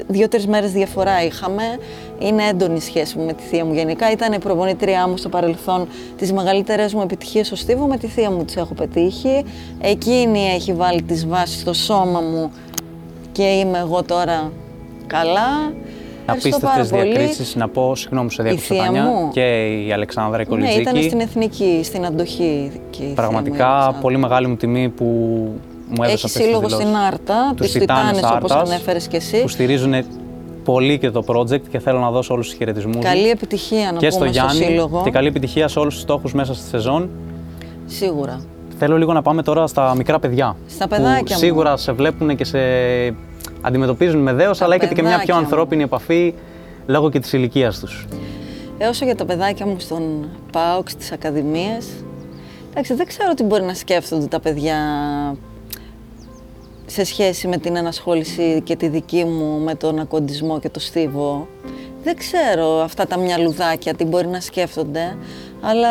[0.08, 1.64] δύο-τρεις μέρες διαφορά είχαμε.
[2.20, 4.12] Είναι έντονη η σχέση μου με τη θεία μου γενικά.
[4.12, 5.88] Ήταν η προπονήτριά μου στο παρελθόν
[6.18, 7.86] τις μεγαλύτερες μου επιτυχίες στο Στίβο.
[7.86, 9.46] Με τη θεία μου τις έχω πετύχει.
[9.82, 12.52] Εκείνη έχει βάλει τις βάσεις στο σώμα μου
[13.32, 14.52] και είμαι εγώ τώρα
[15.08, 15.74] καλά.
[16.28, 17.56] Απίστευτες διακρίσεις.
[17.56, 22.06] Να πω, συγγνώμη, σε διακρίσω Τάνια, και η Αλεξάνδρα η Ναι, ήταν στην εθνική, στην
[22.06, 22.72] αντοχή.
[22.90, 25.06] Και η Πραγματικά πολύ μεγάλη μου τιμή που
[25.88, 29.42] μου έδωσες Έχεις σύλλογο στην Άρτα, τους Τιτάνες όπως ανέφερε και εσύ.
[29.42, 29.94] Που στηρίζουν
[30.64, 33.06] πολύ και το project και θέλω να δώσω όλους τους χαιρετισμούς.
[33.06, 35.02] Καλή επιτυχία να και πούμε στο, στο σύλλογο.
[35.04, 37.10] Και καλή επιτυχία σε όλους τους στόχους μέσα στη σεζόν.
[37.86, 38.42] Σίγουρα.
[38.80, 40.56] Θέλω λίγο να πάμε τώρα στα μικρά παιδιά.
[40.68, 42.60] Στα παιδάκια που Σίγουρα σε βλέπουν και σε
[43.62, 46.34] αντιμετωπίζουν με δέος, αλλά έχετε και μια πιο ανθρώπινη επαφή
[46.86, 48.08] λόγω και της ηλικίας τους.
[48.78, 51.88] Ε, όσο για τα παιδάκια μου στον ΠΑΟΚ, στις ακαδημίες,
[52.70, 54.78] εντάξει, δεν ξέρω τι μπορεί να σκέφτονται τα παιδιά
[56.86, 61.48] σε σχέση με την ενασχόληση και τη δική μου με τον ακοντισμό και το στίβο.
[62.04, 65.18] Δεν ξέρω αυτά τα μυαλουδάκια τι μπορεί να σκέφτονται,
[65.62, 65.90] αλλά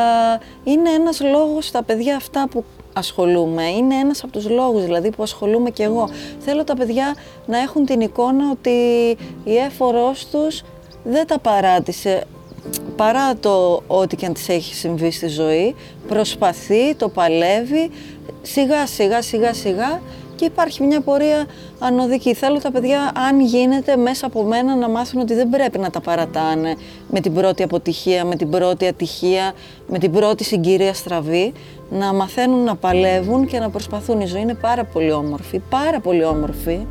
[0.65, 2.65] είναι ένας λόγος τα παιδιά αυτά που
[2.97, 3.63] ασχολούμαι.
[3.63, 6.09] Είναι ένας από τους λόγους δηλαδή που ασχολούμαι και εγώ.
[6.39, 7.15] Θέλω τα παιδιά
[7.47, 8.71] να έχουν την εικόνα ότι
[9.45, 10.63] η έφορός τους
[11.05, 12.25] δεν τα παράτησε
[12.97, 15.75] παρά το ό,τι και αν της έχει συμβεί στη ζωή,
[16.09, 17.91] προσπαθεί, το παλεύει,
[18.43, 20.01] σιγά σιγά σιγά σιγά
[20.37, 21.47] και υπάρχει μια πορεία
[21.79, 22.35] ανωδική.
[22.35, 26.01] Θέλω τα παιδιά, αν γίνεται, μέσα από μένα να μάθουν ότι δεν πρέπει να τα
[26.01, 26.77] παρατάνε
[27.11, 29.53] με την πρώτη αποτυχία, με την πρώτη ατυχία,
[29.89, 31.53] με την πρώτη συγκυρία στραβή,
[31.91, 34.21] να μαθαίνουν να παλεύουν και να προσπαθούν.
[34.21, 36.87] Η ζωή είναι πάρα πολύ όμορφη, πάρα πολύ όμορφη.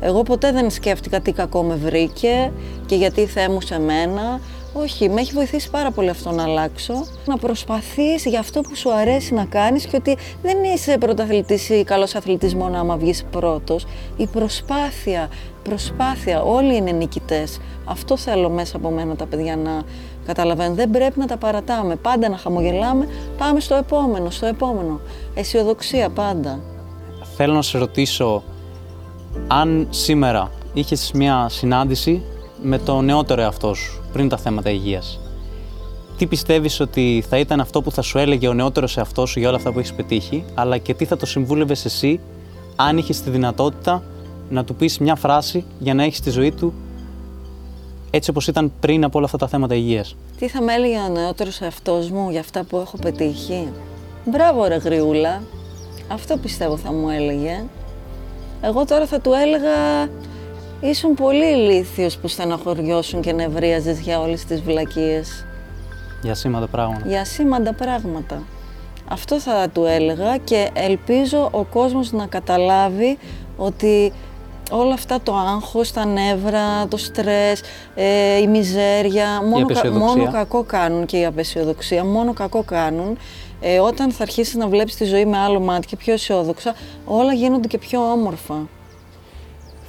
[0.00, 2.52] Εγώ ποτέ δεν σκέφτηκα τι κακό με βρήκε
[2.86, 4.40] και γιατί θέμου σε μένα.
[4.72, 6.94] Όχι, με έχει βοηθήσει πάρα πολύ αυτό να αλλάξω.
[7.26, 11.84] Να προσπαθείς για αυτό που σου αρέσει να κάνεις και ότι δεν είσαι πρωταθλητής ή
[11.84, 13.86] καλός αθλητής μόνο άμα βγεις πρώτος.
[14.16, 15.28] Η προσπάθεια,
[15.62, 17.60] προσπάθεια, όλοι είναι νικητές.
[17.84, 19.82] Αυτό θέλω μέσα από μένα τα παιδιά να
[20.26, 20.74] καταλαβαίνουν.
[20.74, 25.00] Δεν πρέπει να τα παρατάμε, πάντα να χαμογελάμε, πάμε στο επόμενο, στο επόμενο.
[25.34, 26.60] Αισιοδοξία πάντα.
[27.36, 28.42] Θέλω να σε ρωτήσω
[29.46, 32.22] αν σήμερα είχες μια συνάντηση
[32.62, 35.20] με το νεότερο εαυτό σου, πριν τα θέματα υγείας.
[36.16, 39.48] Τι πιστεύεις ότι θα ήταν αυτό που θα σου έλεγε ο νεότερος εαυτός σου για
[39.48, 42.20] όλα αυτά που έχεις πετύχει, αλλά και τι θα το συμβούλευες εσύ
[42.76, 44.02] αν είχες τη δυνατότητα
[44.50, 46.72] να του πεις μια φράση για να έχεις τη ζωή του
[48.10, 51.08] έτσι όπως ήταν πριν από όλα αυτά τα θέματα υγείας; Τι θα με έλεγε ο
[51.08, 53.68] νεότερος εαυτός μου για αυτά που έχω πετύχει;
[54.24, 55.42] Μπράβο ρε γριούλα.
[56.08, 57.64] Αυτό πιστεύω θα μου έλεγε.
[58.60, 60.08] Εγώ τώρα θα του έλεγα
[60.80, 65.46] Ήσουν πολύ ηλίθιος που στεναχωριώσουν και νευρίαζες για όλες τις βλακίες.
[66.22, 67.08] Για σήμαντα πράγματα.
[67.08, 68.42] Για σήμαντα πράγματα.
[69.08, 73.18] Αυτό θα του έλεγα και ελπίζω ο κόσμος να καταλάβει
[73.56, 74.12] ότι
[74.70, 77.62] όλα αυτά το άγχος, τα νεύρα, το στρες,
[77.94, 83.18] ε, η μιζέρια, μόνο, μόνο κακό κάνουν και η απεσιοδοξία, μόνο κακό κάνουν.
[83.60, 86.74] Ε, όταν θα αρχίσεις να βλέπεις τη ζωή με άλλο μάτι και πιο αισιόδοξα,
[87.04, 88.68] όλα γίνονται και πιο όμορφα.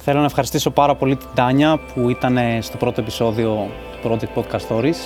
[0.02, 3.68] Θέλω να ευχαριστήσω πάρα πολύ την Τάνια που ήταν στο πρώτο επεισόδιο
[4.02, 4.96] του Project Podcast Stories.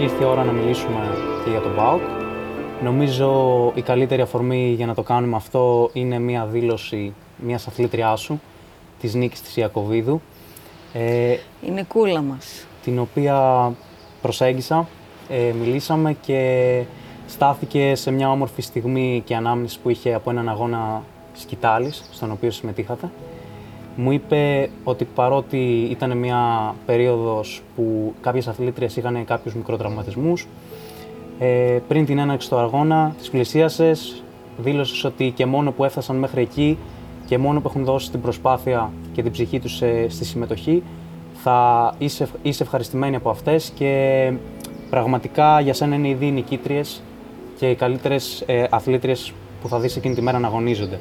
[0.00, 2.00] Ήρθε η ώρα να μιλήσουμε και για τον ΠΑΟΚ.
[2.82, 8.40] Νομίζω η καλύτερη αφορμή για να το κάνουμε αυτό είναι μία δήλωση μιας αθλήτριάς σου,
[9.00, 10.20] της Νίκης της Ιακωβίδου.
[10.92, 12.66] Ε, είναι κούλα μας.
[12.82, 13.72] Την οποία
[14.22, 14.88] προσέγγισα,
[15.28, 16.82] ε, μιλήσαμε και
[17.26, 21.02] στάθηκε σε μια όμορφη στιγμή και ανάμνηση που είχε από έναν αγώνα
[21.32, 23.10] σκητάλης, στον οποίο συμμετείχατε.
[23.96, 30.46] Μου είπε ότι παρότι ήταν μια περίοδος που κάποιες αθλήτριες είχαν κάποιους μικροτραυματισμούς,
[31.38, 34.22] ε, πριν την έναρξη του αγώνα, τις πλησίασες,
[34.58, 36.78] δήλωσες ότι και μόνο που έφτασαν μέχρι εκεί
[37.26, 40.82] και μόνο που έχουν δώσει την προσπάθεια και την ψυχή τους στη συμμετοχή,
[41.42, 44.32] θα είσαι, είσαι ευχαριστημένη από αυτές και
[44.90, 47.02] πραγματικά για σένα είναι ήδη νικήτριες
[47.58, 49.32] και οι καλύτερες ε, αθλήτριες
[49.62, 50.98] που θα δεις εκείνη τη μέρα να αγωνίζονται.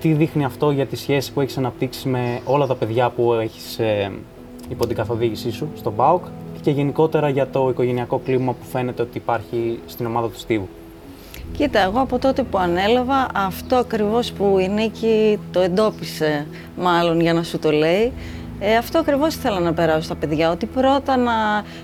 [0.00, 3.78] Τι δείχνει αυτό για τη σχέση που έχεις αναπτύξει με όλα τα παιδιά που έχεις
[3.78, 4.12] ε,
[4.68, 6.24] υπό την καθοδήγησή σου στον ΠΑΟΚ
[6.60, 10.68] και γενικότερα για το οικογενειακό κλίμα που φαίνεται ότι υπάρχει στην ομάδα του Στίβου;
[11.56, 17.32] Κοίτα, εγώ από τότε που ανέλαβα, αυτό ακριβώς που η Νίκη το εντόπισε μάλλον για
[17.32, 18.12] να σου το λέει,
[18.60, 20.50] ε, αυτό ακριβώς ήθελα να περάσω στα παιδιά.
[20.50, 21.32] Ότι πρώτα να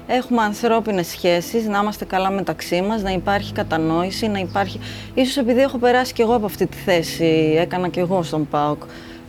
[0.07, 4.81] έχουμε ανθρώπινες σχέσεις, να είμαστε καλά μεταξύ μας, να υπάρχει κατανόηση, να υπάρχει.
[5.33, 8.83] σω επειδή έχω περάσει κι εγώ από αυτή τη θέση, έκανα κι εγώ στον ΠΑΟΚ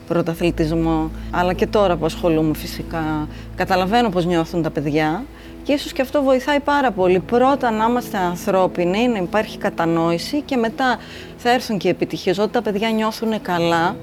[0.08, 5.24] πρωταθλητισμό, αλλά και τώρα που ασχολούμαι φυσικά, καταλαβαίνω πώς νιώθουν τα παιδιά
[5.64, 7.20] και ίσως και αυτό βοηθάει πάρα πολύ.
[7.20, 10.98] Πρώτα να είμαστε ανθρώπινοι, να υπάρχει κατανόηση και μετά
[11.38, 12.38] θα έρθουν και οι επιτυχίες.
[12.38, 13.96] Όταν τα παιδιά νιώθουν καλά,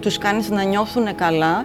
[0.00, 1.64] τους κάνεις να νιώθουν καλά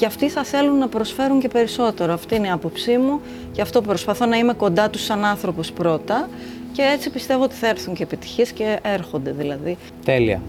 [0.00, 2.12] και αυτοί θα θέλουν να προσφέρουν και περισσότερο.
[2.12, 3.20] Αυτή είναι η άποψή μου
[3.52, 6.28] και αυτό προσπαθώ να είμαι κοντά τους σαν άνθρωπος πρώτα
[6.72, 9.76] και έτσι πιστεύω ότι θα έρθουν και επιτυχίες και έρχονται δηλαδή.
[10.04, 10.42] Τέλεια.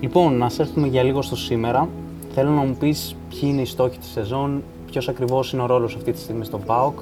[0.00, 1.88] Λοιπόν, να έρθουμε για λίγο στο σήμερα.
[2.34, 5.94] Θέλω να μου πεις ποιοι είναι οι στόχοι της σεζόν, ποιος ακριβώς είναι ο ρόλος
[5.94, 6.98] αυτή τη στιγμή στον ΠΑΟΚ.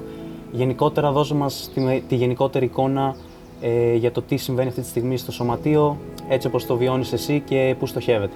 [0.51, 3.15] Γενικότερα δώσε μας τη, τη γενικότερη εικόνα
[3.61, 5.97] ε, για το τι συμβαίνει αυτή τη στιγμή στο σωματείο,
[6.29, 8.33] έτσι όπως το βιώνεις εσύ και πού στοχεύεται.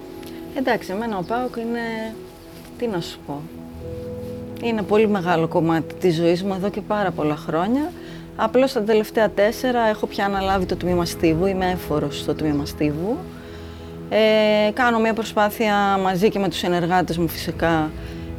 [0.54, 2.14] Εντάξει, εμένα ο ΠΑΟΚ είναι
[2.78, 3.40] τι να σου πω.
[4.62, 7.92] Είναι πολύ μεγάλο κομμάτι της ζωής μου εδώ και πάρα πολλά χρόνια.
[8.36, 13.16] Απλώς τα τελευταία τέσσερα έχω πια αναλάβει το τμήμα Στίβου, είμαι έφορος στο τμήμα Στίβου.
[14.08, 17.90] Ε, κάνω μια προσπάθεια μαζί και με τους συνεργάτες μου φυσικά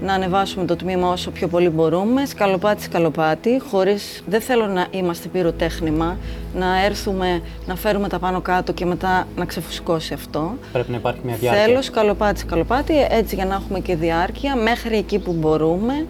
[0.01, 5.27] να ανεβάσουμε το τμήμα όσο πιο πολύ μπορούμε, σκαλοπάτι σκαλοπάτι, χωρίς, δεν θέλω να είμαστε
[5.27, 6.17] πυροτέχνημα,
[6.55, 10.53] να έρθουμε να φέρουμε τα πάνω κάτω και μετά να ξεφουσκώσει αυτό.
[10.71, 11.63] Πρέπει να υπάρχει μια διάρκεια.
[11.63, 16.05] Θέλω σκαλοπάτι σκαλοπάτι, έτσι για να έχουμε και διάρκεια, μέχρι εκεί που μπορούμε.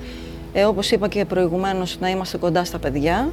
[0.54, 3.30] Ε, όπως είπα και προηγουμένως, να είμαστε κοντά στα παιδιά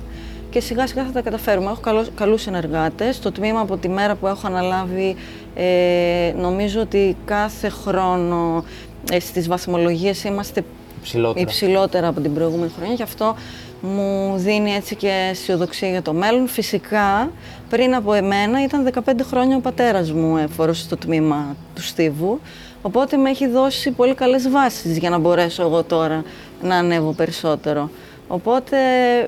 [0.50, 1.70] και σιγά σιγά θα τα καταφέρουμε.
[1.70, 3.18] Έχω καλούς, καλούς συνεργάτες.
[3.20, 5.16] Το τμήμα από τη μέρα που έχω αναλάβει,
[5.54, 8.64] ε, νομίζω ότι κάθε χρόνο
[8.95, 10.64] ε, στις βαθμολογίες είμαστε
[11.00, 11.40] υψηλότερα.
[11.40, 12.94] υψηλότερα από την προηγούμενη χρονιά.
[12.94, 13.36] Γι' αυτό
[13.80, 16.48] μου δίνει έτσι και αισιοδοξία για το μέλλον.
[16.48, 17.30] Φυσικά,
[17.68, 22.40] πριν από εμένα ήταν 15 χρόνια ο πατέρας μου έφορος στο τμήμα του Στίβου.
[22.82, 26.24] Οπότε με έχει δώσει πολύ καλές βάσεις για να μπορέσω εγώ τώρα
[26.62, 27.90] να ανέβω περισσότερο.
[28.28, 28.76] Οπότε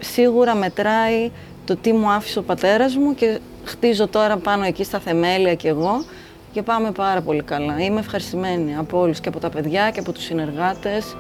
[0.00, 1.30] σίγουρα μετράει
[1.64, 5.66] το τι μου άφησε ο πατέρας μου και χτίζω τώρα πάνω εκεί στα θεμέλια κι
[5.66, 6.04] εγώ
[6.52, 7.80] και πάμε πάρα πολύ καλά.
[7.80, 11.16] Είμαι ευχαριστημένη από όλους και από τα παιδιά και από τους συνεργάτες.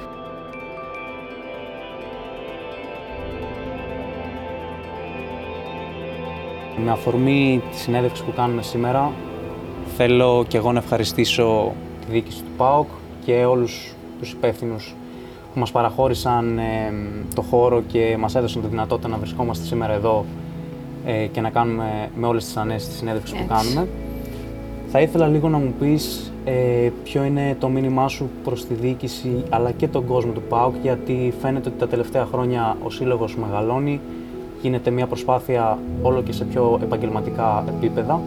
[6.84, 9.12] Με αφορμή τη συνέντευξη που κάνουμε σήμερα,
[9.96, 12.88] θέλω και εγώ να ευχαριστήσω τη διοίκηση του ΠΑΟΚ
[13.24, 14.94] και όλους τους υπεύθυνους
[15.52, 16.92] που μας παραχώρησαν ε,
[17.34, 20.24] το χώρο και μας έδωσαν τη δυνατότητα να βρισκόμαστε σήμερα εδώ
[21.04, 23.88] ε, και να κάνουμε με όλες τις ανέσεις τη συνέντευξη που κάνουμε.
[24.90, 29.42] Θα ήθελα λίγο να μου πεις ε, ποιο είναι το μήνυμά σου προς τη διοίκηση
[29.48, 34.00] αλλά και τον κόσμο του ΠΑΟΚ γιατί φαίνεται ότι τα τελευταία χρόνια ο σύλλογος μεγαλώνει,
[34.62, 38.20] γίνεται μια προσπάθεια όλο και σε πιο επαγγελματικά επίπεδα.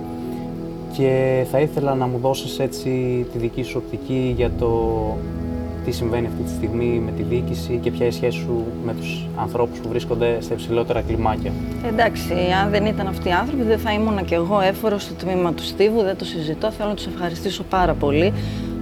[0.93, 2.89] Και θα ήθελα να μου δώσεις έτσι
[3.31, 4.69] τη δική σου οπτική για το
[5.85, 8.93] τι συμβαίνει αυτή τη στιγμή με τη διοίκηση και ποια είναι η σχέση σου με
[8.93, 11.51] τους ανθρώπους που βρίσκονται στα υψηλότερα κλιμάκια.
[11.87, 15.53] Εντάξει, αν δεν ήταν αυτοί οι άνθρωποι, δεν θα ήμουν και εγώ έφορος στο τμήμα
[15.53, 16.71] του Στίβου, δεν το συζητώ.
[16.71, 18.33] Θέλω να τους ευχαριστήσω πάρα πολύ.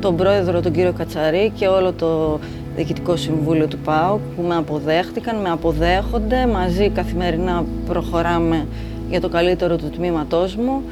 [0.02, 2.40] Τον πρόεδρο, τον κύριο Κατσαρή και όλο το
[2.76, 6.48] Διοικητικό Συμβούλιο του ΠΑΟΚ που με αποδέχτηκαν, με αποδέχονται.
[6.48, 8.68] Μαζί καθημερινά προχωράμε
[9.10, 10.84] για το καλύτερο του τμήματός μου.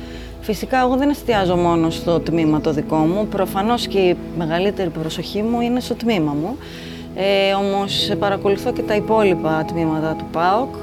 [0.48, 3.28] Φυσικά, εγώ δεν εστιάζω μόνο στο τμήμα το δικό μου.
[3.28, 6.58] Προφανώς και η μεγαλύτερη προσοχή μου είναι στο τμήμα μου.
[7.16, 10.76] Ε, όμως παρακολουθώ και τα υπόλοιπα τμήματα του ΠΑΟΚ.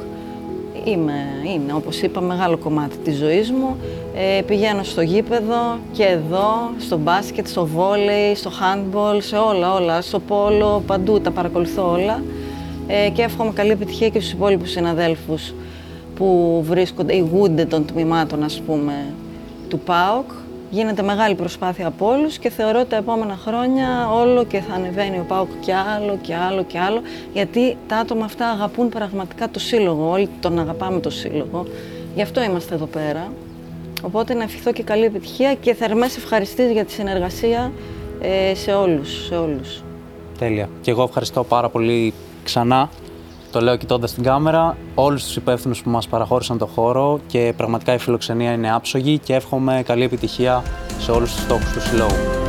[0.84, 1.12] Είμαι,
[1.54, 3.76] είναι, όπως είπα, μεγάλο κομμάτι της ζωής μου.
[4.14, 10.00] Ε, πηγαίνω στο γήπεδο και εδώ, στο μπάσκετ, στο βόλεϊ, στο handball, σε όλα, όλα,
[10.00, 12.22] στο πόλο, παντού τα παρακολουθώ όλα.
[12.86, 15.54] Ε, και εύχομαι καλή επιτυχία και στους υπόλοιπους συναδέλφους
[16.16, 18.92] που βρίσκονται, ηγούνται των τμήματων, ας πούμε,
[19.68, 20.30] του ΠΑΟΚ.
[20.70, 25.18] Γίνεται μεγάλη προσπάθεια από όλους και θεωρώ ότι τα επόμενα χρόνια όλο και θα ανεβαίνει
[25.18, 27.00] ο ΠΑΟΚ και άλλο και άλλο και άλλο.
[27.32, 30.10] Γιατί τα άτομα αυτά αγαπούν πραγματικά το σύλλογο.
[30.10, 31.66] Όλοι τον αγαπάμε το σύλλογο.
[32.14, 33.32] Γι' αυτό είμαστε εδώ πέρα.
[34.02, 37.72] Οπότε να ευχηθώ και καλή επιτυχία και θερμές ευχαριστήσεις για τη συνεργασία
[38.20, 39.82] ε, σε όλους, σε όλους.
[40.38, 40.68] Τέλεια.
[40.80, 42.12] Και εγώ ευχαριστώ πάρα πολύ
[42.44, 42.90] ξανά
[43.54, 47.94] το λέω κοιτώντας την κάμερα, όλους τους υπεύθυνους που μας παραχώρησαν το χώρο και πραγματικά
[47.94, 50.62] η φιλοξενία είναι άψογη και εύχομαι καλή επιτυχία
[50.98, 52.43] σε όλους τους στόχους του συλλόγου.